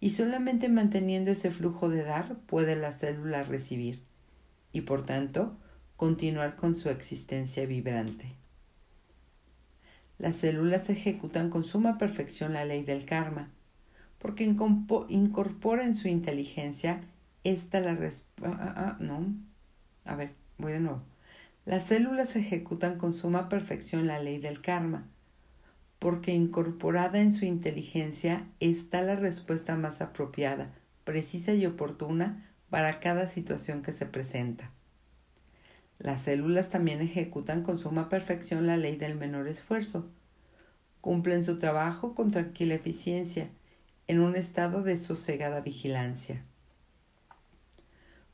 y 0.02 0.10
solamente 0.10 0.68
manteniendo 0.68 1.32
ese 1.32 1.52
flujo 1.52 1.88
de 1.88 2.04
dar 2.04 2.36
puede 2.48 2.76
la 2.76 2.92
célula 2.92 3.44
recibir, 3.44 4.04
y 4.74 4.82
por 4.82 5.06
tanto 5.06 5.58
continuar 5.96 6.58
con 6.58 6.76
su 6.76 6.90
existencia 6.90 7.66
vibrante. 7.66 8.41
Las 10.22 10.36
células 10.36 10.88
ejecutan 10.92 11.50
con 11.50 11.64
suma 11.64 11.98
perfección 11.98 12.54
la 12.54 12.64
ley 12.64 12.84
del 12.84 13.06
karma, 13.06 13.50
porque 14.20 14.44
incorpora 14.44 15.84
en 15.84 15.96
su 15.96 16.10
inteligencia 16.10 17.02
esta 17.44 17.80
la 17.80 17.94
ah, 17.94 18.06
ah, 18.44 18.74
ah, 18.78 18.98
no. 19.00 19.34
A 20.06 20.16
ver, 20.16 20.36
voy 20.60 20.74
de 20.74 20.80
nuevo. 20.80 21.02
Las 21.66 21.86
células 21.86 22.36
ejecutan 22.36 23.00
con 23.00 23.16
suma 23.16 23.50
perfección 23.50 24.06
la 24.06 24.20
ley 24.20 24.38
del 24.38 24.62
karma, 24.62 25.08
porque 25.98 26.36
incorporada 26.36 27.20
en 27.20 27.32
su 27.32 27.46
inteligencia 27.46 28.46
está 28.60 29.02
la 29.02 29.16
respuesta 29.16 29.76
más 29.76 30.02
apropiada, 30.02 30.72
precisa 31.04 31.56
y 31.56 31.66
oportuna 31.66 32.48
para 32.70 33.00
cada 33.00 33.26
situación 33.26 33.82
que 33.82 33.92
se 33.92 34.06
presenta. 34.06 34.70
Las 36.02 36.24
células 36.24 36.70
también 36.70 37.00
ejecutan 37.00 37.62
con 37.62 37.78
suma 37.78 38.10
perfección 38.10 38.66
la 38.66 38.76
ley 38.76 38.96
del 38.96 39.18
menor 39.18 39.48
esfuerzo. 39.48 40.10
Cumplen 41.00 41.44
su 41.44 41.60
trabajo 41.60 42.16
con 42.16 42.32
tranquila 42.32 42.74
eficiencia, 42.74 43.52
en 44.08 44.20
un 44.20 44.36
estado 44.36 44.82
de 44.82 44.98
sosegada 44.98 45.62
vigilancia. 45.62 46.42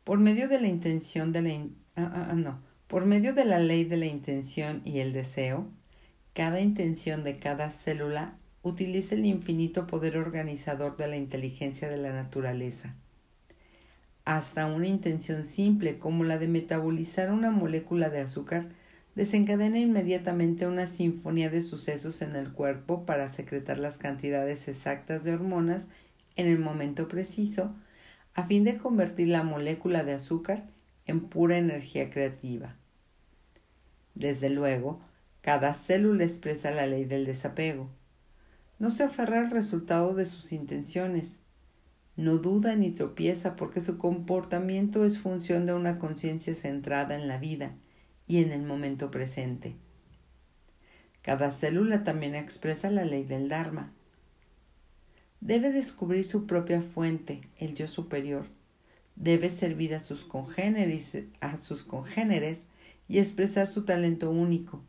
Por 0.05 0.17
medio 0.17 0.47
de 0.47 0.62
la 0.62 0.69
intención 0.69 1.33
de 1.33 1.41
la 1.41 1.50
ah, 1.97 2.12
ah, 2.15 2.27
ah, 2.31 2.36
no, 2.36 2.62
por 2.88 3.05
medio 3.05 3.33
de 3.33 3.43
la 3.43 3.59
ley 3.59 3.83
de 3.83 3.97
la 3.97 4.05
intención 4.05 4.81
y 4.86 5.00
el 5.00 5.12
deseo, 5.12 5.69
cada 6.33 6.62
intención 6.62 7.25
de 7.25 7.38
cada 7.38 7.69
célula 7.71 8.38
utiliza 8.62 9.15
el 9.15 9.25
infinito 9.25 9.88
poder 9.88 10.15
organizador 10.15 10.95
de 10.95 11.07
la 11.07 11.17
inteligencia 11.17 11.89
de 11.89 11.97
la 11.97 12.13
naturaleza 12.13 12.95
hasta 14.27 14.65
una 14.65 14.88
intención 14.88 15.46
simple 15.46 16.00
como 16.00 16.25
la 16.25 16.38
de 16.38 16.50
metabolizar 16.50 17.31
una 17.31 17.50
molécula 17.50 18.10
de 18.10 18.19
azúcar 18.19 18.67
desencadena 19.15 19.79
inmediatamente 19.79 20.67
una 20.67 20.86
sinfonía 20.86 21.50
de 21.50 21.62
sucesos 21.62 22.22
en 22.22 22.36
el 22.36 22.51
cuerpo 22.51 23.05
para 23.05 23.29
secretar 23.29 23.79
las 23.79 23.98
cantidades 23.98 24.67
exactas 24.67 25.24
de 25.24 25.34
hormonas 25.34 25.88
en 26.36 26.48
el 26.48 26.60
momento 26.60 27.07
preciso, 27.07 27.74
a 28.34 28.43
fin 28.43 28.65
de 28.65 28.75
convertir 28.75 29.29
la 29.29 29.43
molécula 29.43 30.03
de 30.03 30.15
azúcar 30.15 30.65
en 31.05 31.22
pura 31.22 31.57
energía 31.57 32.10
creativa. 32.10 32.75
Desde 34.13 34.50
luego, 34.50 35.00
cada 35.39 35.74
célula 35.74 36.25
expresa 36.25 36.69
la 36.72 36.86
ley 36.86 37.05
del 37.05 37.24
desapego. 37.24 37.89
No 38.77 38.91
se 38.91 39.05
aferra 39.05 39.39
al 39.39 39.51
resultado 39.51 40.13
de 40.13 40.25
sus 40.25 40.51
intenciones, 40.51 41.39
no 42.17 42.39
duda 42.39 42.75
ni 42.75 42.91
tropieza 42.91 43.55
porque 43.55 43.79
su 43.79 43.97
comportamiento 43.97 45.05
es 45.05 45.19
función 45.19 45.65
de 45.65 45.74
una 45.74 46.00
conciencia 46.00 46.53
centrada 46.55 47.15
en 47.15 47.27
la 47.27 47.38
vida 47.38 47.75
y 48.27 48.43
en 48.43 48.51
el 48.51 48.63
momento 48.63 49.09
presente. 49.12 49.75
Cada 51.21 51.51
célula 51.51 52.03
también 52.03 52.36
expresa 52.36 52.89
la 52.89 53.05
ley 53.05 53.24
del 53.24 53.47
Dharma. 53.50 53.93
Debe 55.39 55.71
descubrir 55.71 56.24
su 56.24 56.47
propia 56.47 56.81
fuente, 56.81 57.41
el 57.57 57.75
yo 57.75 57.88
superior, 57.88 58.47
debe 59.15 59.50
servir 59.50 59.93
a 59.93 60.00
sus 60.00 60.24
congéneres, 60.25 61.25
y 63.09 63.19
expresar 63.19 63.67
su 63.67 63.86
talento 63.86 64.29
único. 64.31 64.83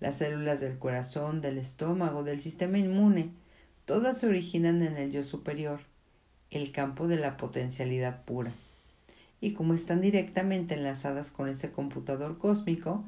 Las 0.00 0.18
células 0.18 0.60
del 0.60 0.78
corazón, 0.78 1.40
del 1.40 1.58
estómago, 1.58 2.22
del 2.22 2.40
sistema 2.40 2.78
inmune, 2.78 3.32
todas 3.84 4.18
se 4.18 4.28
originan 4.28 4.82
en 4.82 4.96
el 4.96 5.10
yo 5.10 5.24
superior, 5.24 5.80
el 6.52 6.72
campo 6.72 7.08
de 7.08 7.16
la 7.16 7.36
potencialidad 7.36 8.24
pura. 8.24 8.52
Y 9.40 9.54
como 9.54 9.74
están 9.74 10.00
directamente 10.00 10.74
enlazadas 10.74 11.30
con 11.30 11.48
ese 11.48 11.72
computador 11.72 12.38
cósmico, 12.38 13.04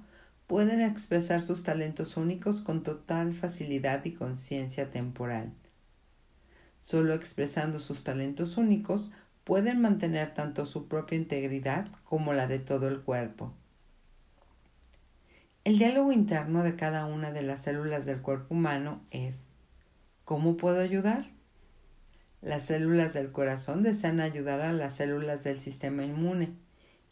pueden 0.46 0.80
expresar 0.80 1.40
sus 1.40 1.62
talentos 1.62 2.16
únicos 2.16 2.60
con 2.60 2.82
total 2.82 3.32
facilidad 3.32 4.04
y 4.04 4.12
conciencia 4.12 4.90
temporal. 4.90 5.52
Solo 6.80 7.14
expresando 7.14 7.78
sus 7.78 8.04
talentos 8.04 8.56
únicos 8.56 9.10
pueden 9.44 9.80
mantener 9.80 10.34
tanto 10.34 10.66
su 10.66 10.88
propia 10.88 11.16
integridad 11.16 11.88
como 12.04 12.32
la 12.32 12.46
de 12.46 12.58
todo 12.58 12.88
el 12.88 13.00
cuerpo. 13.00 13.52
El 15.64 15.78
diálogo 15.78 16.12
interno 16.12 16.62
de 16.62 16.76
cada 16.76 17.06
una 17.06 17.30
de 17.30 17.42
las 17.42 17.62
células 17.62 18.04
del 18.04 18.20
cuerpo 18.20 18.54
humano 18.54 19.00
es 19.10 19.38
¿Cómo 20.24 20.56
puedo 20.56 20.80
ayudar? 20.80 21.34
Las 22.44 22.64
células 22.64 23.14
del 23.14 23.32
corazón 23.32 23.82
desean 23.82 24.20
ayudar 24.20 24.60
a 24.60 24.74
las 24.74 24.96
células 24.96 25.44
del 25.44 25.56
sistema 25.56 26.04
inmune 26.04 26.52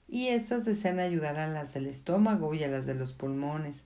y 0.07 0.29
éstas 0.29 0.67
desean 0.67 0.99
ayudar 0.99 1.39
a 1.39 1.49
las 1.49 1.73
del 1.73 1.87
estómago 1.87 2.53
y 2.53 2.63
a 2.65 2.69
las 2.69 2.85
de 2.85 2.95
los 2.95 3.15
pulmones 3.15 3.85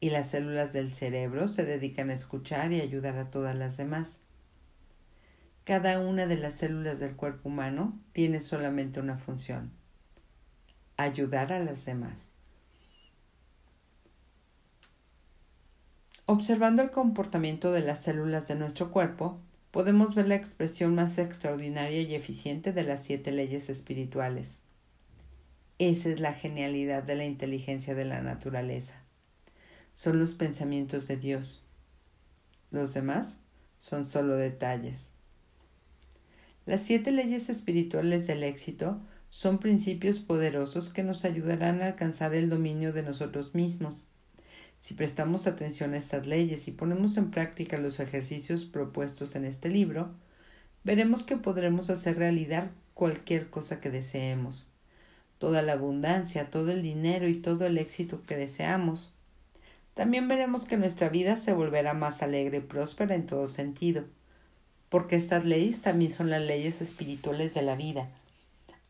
y 0.00 0.10
las 0.10 0.30
células 0.30 0.72
del 0.72 0.92
cerebro 0.92 1.46
se 1.46 1.64
dedican 1.64 2.10
a 2.10 2.14
escuchar 2.14 2.72
y 2.72 2.80
ayudar 2.80 3.18
a 3.18 3.30
todas 3.30 3.54
las 3.54 3.76
demás. 3.76 4.18
Cada 5.62 6.00
una 6.00 6.26
de 6.26 6.38
las 6.38 6.54
células 6.54 6.98
del 6.98 7.14
cuerpo 7.14 7.50
humano 7.50 7.96
tiene 8.12 8.40
solamente 8.40 8.98
una 8.98 9.16
función, 9.16 9.70
ayudar 10.96 11.52
a 11.52 11.60
las 11.60 11.84
demás. 11.84 12.30
Observando 16.26 16.82
el 16.82 16.90
comportamiento 16.90 17.70
de 17.70 17.82
las 17.82 18.00
células 18.00 18.48
de 18.48 18.56
nuestro 18.56 18.90
cuerpo, 18.90 19.38
podemos 19.74 20.14
ver 20.14 20.28
la 20.28 20.36
expresión 20.36 20.94
más 20.94 21.18
extraordinaria 21.18 22.00
y 22.02 22.14
eficiente 22.14 22.72
de 22.72 22.84
las 22.84 23.02
siete 23.02 23.32
leyes 23.32 23.68
espirituales. 23.68 24.60
Esa 25.80 26.10
es 26.10 26.20
la 26.20 26.32
genialidad 26.32 27.02
de 27.02 27.16
la 27.16 27.24
inteligencia 27.24 27.96
de 27.96 28.04
la 28.04 28.22
naturaleza. 28.22 28.94
Son 29.92 30.20
los 30.20 30.34
pensamientos 30.34 31.08
de 31.08 31.16
Dios. 31.16 31.66
Los 32.70 32.94
demás 32.94 33.38
son 33.76 34.04
solo 34.04 34.36
detalles. 34.36 35.08
Las 36.66 36.82
siete 36.82 37.10
leyes 37.10 37.48
espirituales 37.48 38.28
del 38.28 38.44
éxito 38.44 39.00
son 39.28 39.58
principios 39.58 40.20
poderosos 40.20 40.90
que 40.90 41.02
nos 41.02 41.24
ayudarán 41.24 41.82
a 41.82 41.86
alcanzar 41.86 42.32
el 42.32 42.48
dominio 42.48 42.92
de 42.92 43.02
nosotros 43.02 43.56
mismos 43.56 44.06
si 44.84 44.92
prestamos 44.92 45.46
atención 45.46 45.94
a 45.94 45.96
estas 45.96 46.26
leyes 46.26 46.68
y 46.68 46.70
ponemos 46.70 47.16
en 47.16 47.30
práctica 47.30 47.78
los 47.78 48.00
ejercicios 48.00 48.66
propuestos 48.66 49.34
en 49.34 49.46
este 49.46 49.70
libro, 49.70 50.10
veremos 50.82 51.22
que 51.22 51.38
podremos 51.38 51.88
hacer 51.88 52.18
realidad 52.18 52.70
cualquier 52.92 53.48
cosa 53.48 53.80
que 53.80 53.88
deseemos, 53.88 54.66
toda 55.38 55.62
la 55.62 55.72
abundancia, 55.72 56.50
todo 56.50 56.70
el 56.70 56.82
dinero 56.82 57.26
y 57.30 57.34
todo 57.34 57.64
el 57.64 57.78
éxito 57.78 58.24
que 58.26 58.36
deseamos. 58.36 59.14
También 59.94 60.28
veremos 60.28 60.66
que 60.66 60.76
nuestra 60.76 61.08
vida 61.08 61.36
se 61.36 61.54
volverá 61.54 61.94
más 61.94 62.20
alegre 62.20 62.58
y 62.58 62.60
próspera 62.60 63.14
en 63.14 63.24
todo 63.24 63.48
sentido, 63.48 64.04
porque 64.90 65.16
estas 65.16 65.46
leyes 65.46 65.80
también 65.80 66.10
son 66.10 66.28
las 66.28 66.42
leyes 66.42 66.82
espirituales 66.82 67.54
de 67.54 67.62
la 67.62 67.74
vida, 67.74 68.10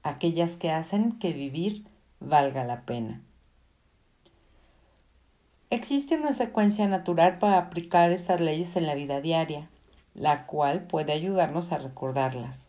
aquellas 0.03 0.57
que 0.57 0.73
hacen 0.73 1.13
que 1.21 1.33
vivir 1.33 1.85
valga 2.19 2.65
la 2.65 2.85
pena. 2.85 3.21
Existe 5.71 6.17
una 6.17 6.33
secuencia 6.33 6.87
natural 6.87 7.39
para 7.39 7.59
aplicar 7.59 8.13
estas 8.13 8.41
leyes 8.41 8.77
en 8.77 8.87
la 8.87 8.95
vida 8.95 9.21
diaria, 9.21 9.69
la 10.15 10.47
cual 10.47 10.87
puede 10.87 11.13
ayudarnos 11.13 11.73
a 11.73 11.79
recordarlas. 11.79 12.67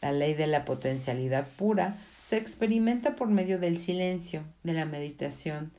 La 0.00 0.12
ley 0.12 0.34
de 0.34 0.46
la 0.46 0.64
potencialidad 0.64 1.46
pura 1.56 1.96
se 2.26 2.36
experimenta 2.36 3.16
por 3.16 3.28
medio 3.28 3.58
del 3.58 3.78
silencio, 3.78 4.42
de 4.62 4.72
la 4.72 4.86
meditación, 4.86 5.72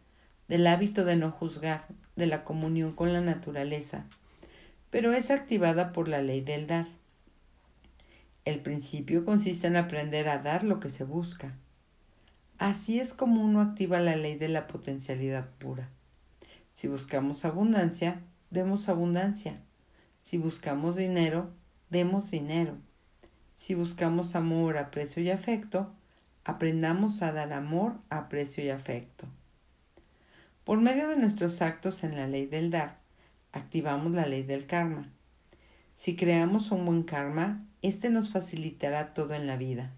del 0.48 0.68
hábito 0.68 1.06
de 1.06 1.16
no 1.16 1.32
juzgar, 1.32 1.86
de 2.16 2.28
la 2.28 2.44
comunión 2.44 2.94
con 2.94 3.12
la 3.12 3.22
naturaleza, 3.22 4.06
pero 4.90 5.12
es 5.12 5.32
activada 5.32 5.92
por 5.92 6.08
la 6.08 6.22
ley 6.22 6.42
del 6.42 6.68
dar. 6.68 6.88
El 8.46 8.60
principio 8.60 9.26
consiste 9.26 9.68
en 9.68 9.76
aprender 9.76 10.30
a 10.30 10.38
dar 10.38 10.64
lo 10.64 10.80
que 10.80 10.90
se 10.90 11.04
busca. 11.04 11.56
Así 12.58 13.00
es 13.00 13.14
como 13.14 13.44
uno 13.44 13.62
activa 13.62 14.00
la 14.00 14.16
ley 14.16 14.38
de 14.38 14.48
la 14.48 14.68
potencialidad 14.68 15.50
pura. 15.60 15.90
Si 16.74 16.88
buscamos 16.88 17.44
abundancia, 17.44 18.22
demos 18.50 18.88
abundancia. 18.88 19.60
Si 20.24 20.38
buscamos 20.38 20.96
dinero, 20.96 21.52
demos 21.90 22.32
dinero. 22.32 22.78
Si 23.58 23.76
buscamos 23.76 24.36
amor, 24.36 24.78
aprecio 24.78 25.22
y 25.22 25.32
afecto, 25.32 25.94
aprendamos 26.46 27.22
a 27.22 27.32
dar 27.32 27.54
amor, 27.54 27.96
aprecio 28.10 28.64
y 28.64 28.70
afecto. 28.70 29.28
Por 30.64 30.80
medio 30.80 31.10
de 31.10 31.18
nuestros 31.18 31.62
actos 31.62 32.04
en 32.04 32.16
la 32.16 32.28
ley 32.28 32.46
del 32.46 32.72
dar, 32.72 33.00
activamos 33.52 34.14
la 34.14 34.26
ley 34.26 34.44
del 34.44 34.66
karma. 34.66 35.10
Si 35.96 36.16
creamos 36.16 36.72
un 36.72 36.86
buen 36.86 37.04
karma, 37.04 37.66
éste 37.82 38.10
nos 38.10 38.30
facilitará 38.30 39.14
todo 39.14 39.34
en 39.34 39.46
la 39.48 39.58
vida. 39.58 39.92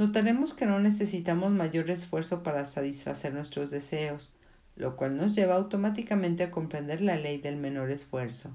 Notaremos 0.00 0.54
que 0.54 0.64
no 0.64 0.80
necesitamos 0.80 1.52
mayor 1.52 1.90
esfuerzo 1.90 2.42
para 2.42 2.64
satisfacer 2.64 3.34
nuestros 3.34 3.70
deseos, 3.70 4.32
lo 4.74 4.96
cual 4.96 5.18
nos 5.18 5.34
lleva 5.34 5.56
automáticamente 5.56 6.42
a 6.42 6.50
comprender 6.50 7.02
la 7.02 7.16
ley 7.16 7.36
del 7.36 7.58
menor 7.58 7.90
esfuerzo. 7.90 8.50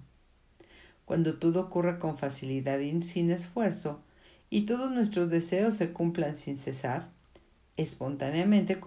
Cuando 1.05 1.37
todo 1.37 1.61
ocurre 1.61 1.99
con 1.99 2.17
facilidad 2.17 2.79
y 2.79 2.99
sin 3.03 3.29
esfuerzo, 3.29 4.01
y 4.49 4.65
todos 4.65 4.89
nuestros 4.89 5.29
deseos 5.29 5.75
se 5.75 5.93
cumplan 5.93 6.35
sin 6.35 6.57
cesar, 6.57 7.11
espontáneamente 7.77 8.79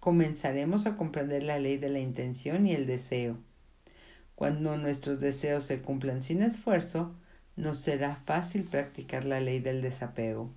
comenzaremos 0.00 0.86
a 0.86 0.96
comprender 0.96 1.42
la 1.42 1.58
ley 1.58 1.76
de 1.76 1.90
la 1.90 2.00
intención 2.00 2.66
y 2.66 2.72
el 2.72 2.86
deseo. 2.86 3.36
Cuando 4.34 4.78
nuestros 4.78 5.20
deseos 5.20 5.64
se 5.64 5.82
cumplan 5.82 6.22
sin 6.22 6.42
esfuerzo, 6.42 7.14
nos 7.56 7.76
será 7.76 8.16
fácil 8.16 8.62
practicar 8.62 9.26
la 9.26 9.40
ley 9.40 9.60
del 9.60 9.82
desapego. 9.82 10.50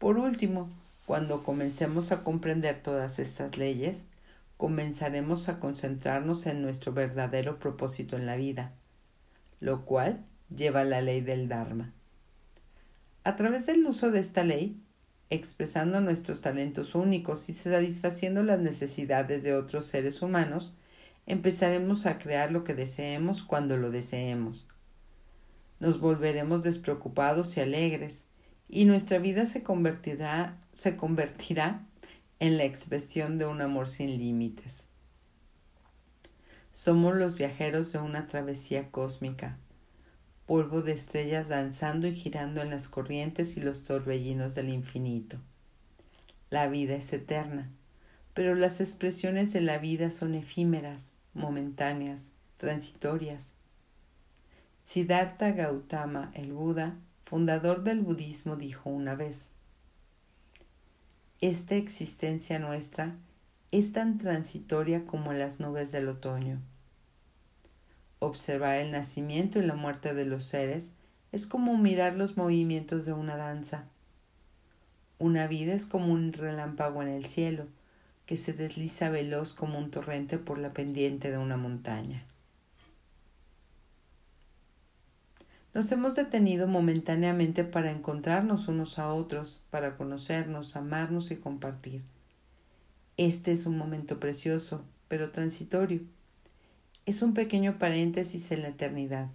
Por 0.00 0.16
último, 0.16 0.70
cuando 1.04 1.42
comencemos 1.42 2.10
a 2.10 2.24
comprender 2.24 2.82
todas 2.82 3.18
estas 3.18 3.58
leyes, 3.58 3.98
comenzaremos 4.56 5.50
a 5.50 5.60
concentrarnos 5.60 6.46
en 6.46 6.62
nuestro 6.62 6.94
verdadero 6.94 7.58
propósito 7.58 8.16
en 8.16 8.24
la 8.24 8.36
vida, 8.36 8.72
lo 9.60 9.84
cual 9.84 10.24
lleva 10.48 10.84
la 10.84 11.02
ley 11.02 11.20
del 11.20 11.48
Dharma. 11.48 11.92
A 13.24 13.36
través 13.36 13.66
del 13.66 13.84
uso 13.84 14.10
de 14.10 14.20
esta 14.20 14.42
ley, 14.42 14.80
expresando 15.28 16.00
nuestros 16.00 16.40
talentos 16.40 16.94
únicos 16.94 17.50
y 17.50 17.52
satisfaciendo 17.52 18.42
las 18.42 18.58
necesidades 18.58 19.42
de 19.42 19.54
otros 19.54 19.84
seres 19.84 20.22
humanos, 20.22 20.72
empezaremos 21.26 22.06
a 22.06 22.16
crear 22.16 22.52
lo 22.52 22.64
que 22.64 22.72
deseemos 22.72 23.42
cuando 23.42 23.76
lo 23.76 23.90
deseemos. 23.90 24.66
Nos 25.78 26.00
volveremos 26.00 26.62
despreocupados 26.62 27.58
y 27.58 27.60
alegres, 27.60 28.24
y 28.70 28.84
nuestra 28.84 29.18
vida 29.18 29.46
se 29.46 29.62
convertirá, 29.62 30.56
se 30.72 30.96
convertirá 30.96 31.84
en 32.38 32.56
la 32.56 32.64
expresión 32.64 33.36
de 33.36 33.46
un 33.46 33.60
amor 33.60 33.88
sin 33.88 34.16
límites. 34.16 34.84
Somos 36.72 37.16
los 37.16 37.34
viajeros 37.36 37.92
de 37.92 37.98
una 37.98 38.28
travesía 38.28 38.90
cósmica, 38.92 39.58
polvo 40.46 40.82
de 40.82 40.92
estrellas 40.92 41.48
danzando 41.48 42.06
y 42.06 42.14
girando 42.14 42.62
en 42.62 42.70
las 42.70 42.88
corrientes 42.88 43.56
y 43.56 43.60
los 43.60 43.82
torbellinos 43.82 44.54
del 44.54 44.68
infinito. 44.68 45.38
La 46.48 46.68
vida 46.68 46.94
es 46.94 47.12
eterna, 47.12 47.68
pero 48.34 48.54
las 48.54 48.80
expresiones 48.80 49.52
de 49.52 49.60
la 49.62 49.78
vida 49.78 50.10
son 50.10 50.34
efímeras, 50.34 51.12
momentáneas, 51.34 52.30
transitorias. 52.56 53.52
Siddhartha 54.84 55.52
Gautama, 55.52 56.30
el 56.34 56.52
Buda, 56.52 56.96
fundador 57.30 57.84
del 57.84 58.00
budismo, 58.00 58.56
dijo 58.56 58.90
una 58.90 59.14
vez, 59.14 59.46
esta 61.40 61.76
existencia 61.76 62.58
nuestra 62.58 63.14
es 63.70 63.92
tan 63.92 64.18
transitoria 64.18 65.06
como 65.06 65.32
las 65.32 65.60
nubes 65.60 65.92
del 65.92 66.08
otoño. 66.08 66.60
Observar 68.18 68.78
el 68.78 68.90
nacimiento 68.90 69.60
y 69.60 69.62
la 69.62 69.76
muerte 69.76 70.12
de 70.12 70.24
los 70.24 70.44
seres 70.44 70.92
es 71.30 71.46
como 71.46 71.78
mirar 71.78 72.16
los 72.16 72.36
movimientos 72.36 73.04
de 73.04 73.12
una 73.12 73.36
danza. 73.36 73.84
Una 75.20 75.46
vida 75.46 75.72
es 75.72 75.86
como 75.86 76.12
un 76.12 76.32
relámpago 76.32 77.00
en 77.00 77.10
el 77.10 77.26
cielo, 77.26 77.68
que 78.26 78.36
se 78.36 78.54
desliza 78.54 79.08
veloz 79.08 79.52
como 79.52 79.78
un 79.78 79.92
torrente 79.92 80.38
por 80.38 80.58
la 80.58 80.72
pendiente 80.72 81.30
de 81.30 81.38
una 81.38 81.56
montaña. 81.56 82.24
Nos 85.72 85.92
hemos 85.92 86.16
detenido 86.16 86.66
momentáneamente 86.66 87.62
para 87.62 87.92
encontrarnos 87.92 88.66
unos 88.66 88.98
a 88.98 89.12
otros, 89.12 89.62
para 89.70 89.96
conocernos, 89.96 90.74
amarnos 90.74 91.30
y 91.30 91.36
compartir. 91.36 92.02
Este 93.16 93.52
es 93.52 93.66
un 93.66 93.78
momento 93.78 94.18
precioso, 94.18 94.84
pero 95.06 95.30
transitorio. 95.30 96.00
Es 97.06 97.22
un 97.22 97.34
pequeño 97.34 97.78
paréntesis 97.78 98.50
en 98.50 98.62
la 98.62 98.68
eternidad. 98.68 99.28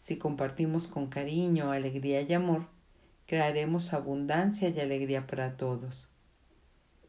Si 0.00 0.16
compartimos 0.16 0.88
con 0.88 1.06
cariño, 1.06 1.70
alegría 1.70 2.22
y 2.22 2.32
amor, 2.32 2.66
crearemos 3.26 3.92
abundancia 3.92 4.70
y 4.70 4.80
alegría 4.80 5.28
para 5.28 5.56
todos. 5.56 6.08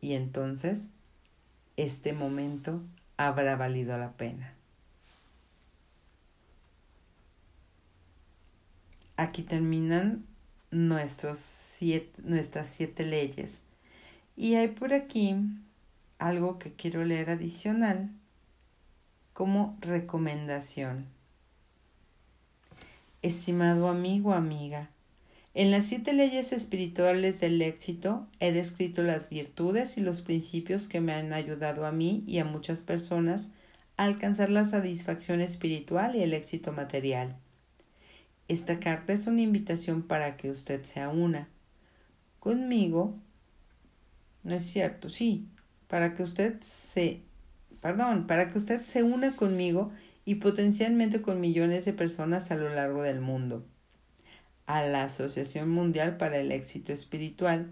Y 0.01 0.13
entonces, 0.13 0.85
este 1.77 2.13
momento 2.13 2.83
habrá 3.17 3.55
valido 3.55 3.97
la 3.97 4.11
pena. 4.11 4.53
Aquí 9.23 9.41
terminan 9.41 10.25
nuestros 10.69 11.37
siete, 11.37 12.21
nuestras 12.25 12.67
siete 12.67 13.05
leyes. 13.05 13.61
Y 14.35 14.55
hay 14.55 14.67
por 14.67 14.93
aquí 14.93 15.37
algo 16.19 16.59
que 16.59 16.73
quiero 16.73 17.05
leer 17.05 17.29
adicional 17.29 18.09
como 19.31 19.77
recomendación. 19.79 21.05
Estimado 23.21 23.87
amigo 23.87 24.33
amiga, 24.33 24.89
en 25.53 25.71
las 25.71 25.85
siete 25.85 26.11
leyes 26.11 26.51
espirituales 26.51 27.39
del 27.39 27.61
éxito 27.61 28.27
he 28.41 28.51
descrito 28.51 29.03
las 29.03 29.29
virtudes 29.29 29.97
y 29.97 30.01
los 30.01 30.19
principios 30.19 30.89
que 30.89 30.99
me 30.99 31.13
han 31.13 31.31
ayudado 31.31 31.85
a 31.85 31.93
mí 31.93 32.25
y 32.27 32.39
a 32.39 32.45
muchas 32.45 32.81
personas 32.81 33.51
a 33.95 34.03
alcanzar 34.03 34.49
la 34.49 34.65
satisfacción 34.65 35.39
espiritual 35.39 36.13
y 36.17 36.23
el 36.23 36.33
éxito 36.33 36.73
material. 36.73 37.37
Esta 38.47 38.79
carta 38.79 39.13
es 39.13 39.25
una 39.27 39.41
invitación 39.41 40.03
para 40.03 40.35
que 40.35 40.51
usted 40.51 40.83
sea 40.83 41.09
una. 41.09 41.47
Conmigo. 42.39 43.15
No 44.43 44.55
es 44.55 44.63
cierto, 44.65 45.09
sí. 45.09 45.47
Para 45.87 46.13
que 46.15 46.23
usted 46.23 46.55
se. 46.61 47.21
Perdón, 47.81 48.27
para 48.27 48.49
que 48.49 48.57
usted 48.57 48.83
se 48.83 49.03
una 49.03 49.35
conmigo 49.35 49.91
y 50.25 50.35
potencialmente 50.35 51.21
con 51.21 51.41
millones 51.41 51.85
de 51.85 51.93
personas 51.93 52.51
a 52.51 52.55
lo 52.55 52.69
largo 52.69 53.01
del 53.01 53.21
mundo. 53.21 53.65
A 54.65 54.83
la 54.83 55.05
Asociación 55.05 55.69
Mundial 55.69 56.17
para 56.17 56.37
el 56.37 56.51
Éxito 56.51 56.93
Espiritual, 56.93 57.71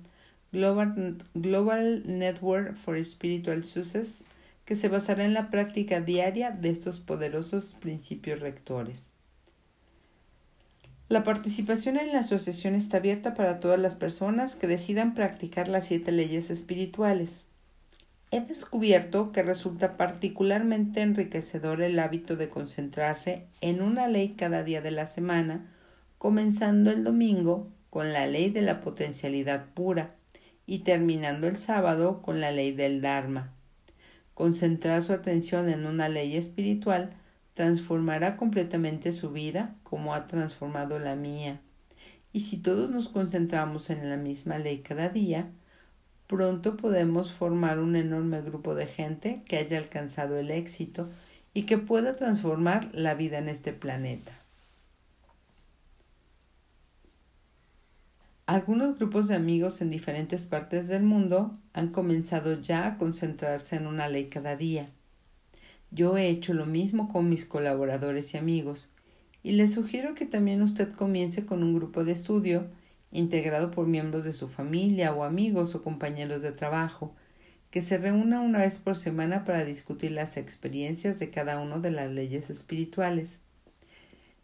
Global, 0.52 1.18
Global 1.34 2.04
Network 2.06 2.76
for 2.76 3.02
Spiritual 3.04 3.64
Success, 3.64 4.24
que 4.66 4.76
se 4.76 4.90
basará 4.90 5.24
en 5.24 5.34
la 5.34 5.50
práctica 5.50 6.02
diaria 6.02 6.52
de 6.52 6.70
estos 6.70 7.00
poderosos 7.00 7.76
principios 7.76 8.40
rectores. 8.40 9.11
La 11.12 11.26
participación 11.26 11.98
en 11.98 12.14
la 12.14 12.20
asociación 12.20 12.74
está 12.74 12.96
abierta 12.96 13.34
para 13.34 13.60
todas 13.60 13.78
las 13.78 13.96
personas 13.96 14.56
que 14.56 14.66
decidan 14.66 15.14
practicar 15.14 15.68
las 15.68 15.88
siete 15.88 16.14
leyes 16.14 16.50
espirituales. 16.50 17.44
He 18.32 18.40
descubierto 18.40 19.34
que 19.34 19.44
resulta 19.44 19.98
particularmente 19.98 21.02
enriquecedor 21.02 21.82
el 21.82 22.00
hábito 22.00 22.38
de 22.38 22.48
concentrarse 22.48 23.46
en 23.60 23.82
una 23.82 24.08
ley 24.08 24.36
cada 24.38 24.64
día 24.64 24.80
de 24.80 24.92
la 24.92 25.06
semana, 25.06 25.70
comenzando 26.18 26.92
el 26.92 27.04
domingo 27.04 27.68
con 27.90 28.14
la 28.14 28.26
ley 28.26 28.50
de 28.50 28.62
la 28.62 28.80
potencialidad 28.80 29.66
pura 29.74 30.16
y 30.66 30.80
terminando 30.80 31.50
el 31.50 31.58
sábado 31.58 32.22
con 32.22 32.40
la 32.40 32.54
ley 32.54 32.72
del 32.72 33.02
Dharma. 33.02 33.52
Concentrar 34.34 35.04
su 35.04 35.12
atención 35.12 35.68
en 35.68 35.86
una 35.86 36.08
ley 36.08 36.38
espiritual 36.38 37.10
transformará 37.54 38.38
completamente 38.38 39.12
su 39.12 39.32
vida 39.32 39.76
como 39.84 40.14
ha 40.14 40.26
transformado 40.26 41.00
la 41.00 41.16
mía. 41.16 41.60
Y 42.34 42.42
si 42.42 42.58
todos 42.58 42.90
nos 42.90 43.10
concentramos 43.10 43.90
en 43.90 44.10
la 44.10 44.18
misma 44.18 44.58
ley 44.58 44.80
cada 44.80 45.10
día, 45.10 45.52
pronto 46.28 46.78
podemos 46.78 47.32
formar 47.32 47.80
un 47.80 47.96
enorme 47.96 48.42
grupo 48.42 48.74
de 48.74 48.88
gente 48.88 49.44
que 49.46 49.58
haya 49.58 49.78
alcanzado 49.78 50.38
el 50.38 50.50
éxito 50.50 51.10
y 51.54 51.64
que 51.64 51.78
pueda 51.78 52.14
transformar 52.14 52.90
la 52.94 53.16
vida 53.16 53.38
en 53.38 53.50
este 53.50 53.74
planeta. 53.74 54.32
Algunos 58.46 58.98
grupos 58.98 59.28
de 59.28 59.36
amigos 59.36 59.82
en 59.82 59.90
diferentes 59.90 60.48
partes 60.48 60.88
del 60.88 61.04
mundo 61.04 61.58
han 61.74 61.90
comenzado 61.90 62.60
ya 62.60 62.86
a 62.86 62.98
concentrarse 62.98 63.76
en 63.76 63.88
una 63.88 64.08
ley 64.08 64.28
cada 64.28 64.56
día. 64.56 64.90
Yo 65.94 66.18
he 66.18 66.30
hecho 66.30 66.54
lo 66.54 66.66
mismo 66.66 67.10
con 67.10 67.30
mis 67.30 67.44
colaboradores 67.44 68.34
y 68.34 68.38
amigos, 68.38 68.90
y 69.44 69.52
le 69.52 69.68
sugiero 69.68 70.16
que 70.16 70.26
también 70.26 70.62
usted 70.62 70.90
comience 70.94 71.46
con 71.46 71.64
un 71.64 71.74
grupo 71.74 72.06
de 72.06 72.14
estudio 72.14 72.68
integrado 73.12 73.72
por 73.72 73.88
miembros 73.88 74.24
de 74.24 74.32
su 74.32 74.48
familia 74.48 75.14
o 75.14 75.24
amigos 75.24 75.76
o 75.76 75.84
compañeros 75.84 76.42
de 76.42 76.54
trabajo, 76.54 77.14
que 77.72 77.82
se 77.82 77.98
reúna 77.98 78.40
una 78.40 78.60
vez 78.60 78.78
por 78.78 78.96
semana 78.96 79.44
para 79.44 79.66
discutir 79.66 80.12
las 80.12 80.38
experiencias 80.38 81.20
de 81.20 81.30
cada 81.30 81.60
una 81.60 81.80
de 81.80 81.92
las 81.92 82.10
leyes 82.10 82.50
espirituales. 82.50 83.38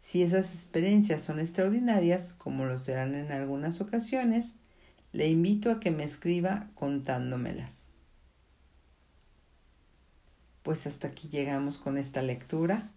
Si 0.02 0.22
esas 0.22 0.54
experiencias 0.54 1.22
son 1.22 1.40
extraordinarias, 1.40 2.34
como 2.34 2.66
lo 2.66 2.78
serán 2.78 3.14
en 3.14 3.32
algunas 3.32 3.80
ocasiones, 3.80 4.54
le 5.12 5.28
invito 5.28 5.70
a 5.70 5.80
que 5.80 5.90
me 5.90 6.04
escriba 6.04 6.68
contándomelas. 6.74 7.87
Pues 10.68 10.86
hasta 10.86 11.08
aquí 11.08 11.28
llegamos 11.28 11.78
con 11.78 11.96
esta 11.96 12.20
lectura 12.20 12.90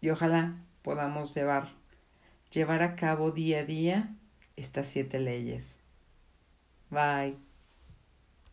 y 0.00 0.08
ojalá 0.08 0.54
podamos 0.80 1.34
llevar, 1.34 1.68
llevar 2.50 2.80
a 2.80 2.96
cabo 2.96 3.30
día 3.30 3.58
a 3.58 3.64
día 3.64 4.16
estas 4.56 4.86
siete 4.86 5.20
leyes. 5.20 5.76
Bye. 6.88 7.36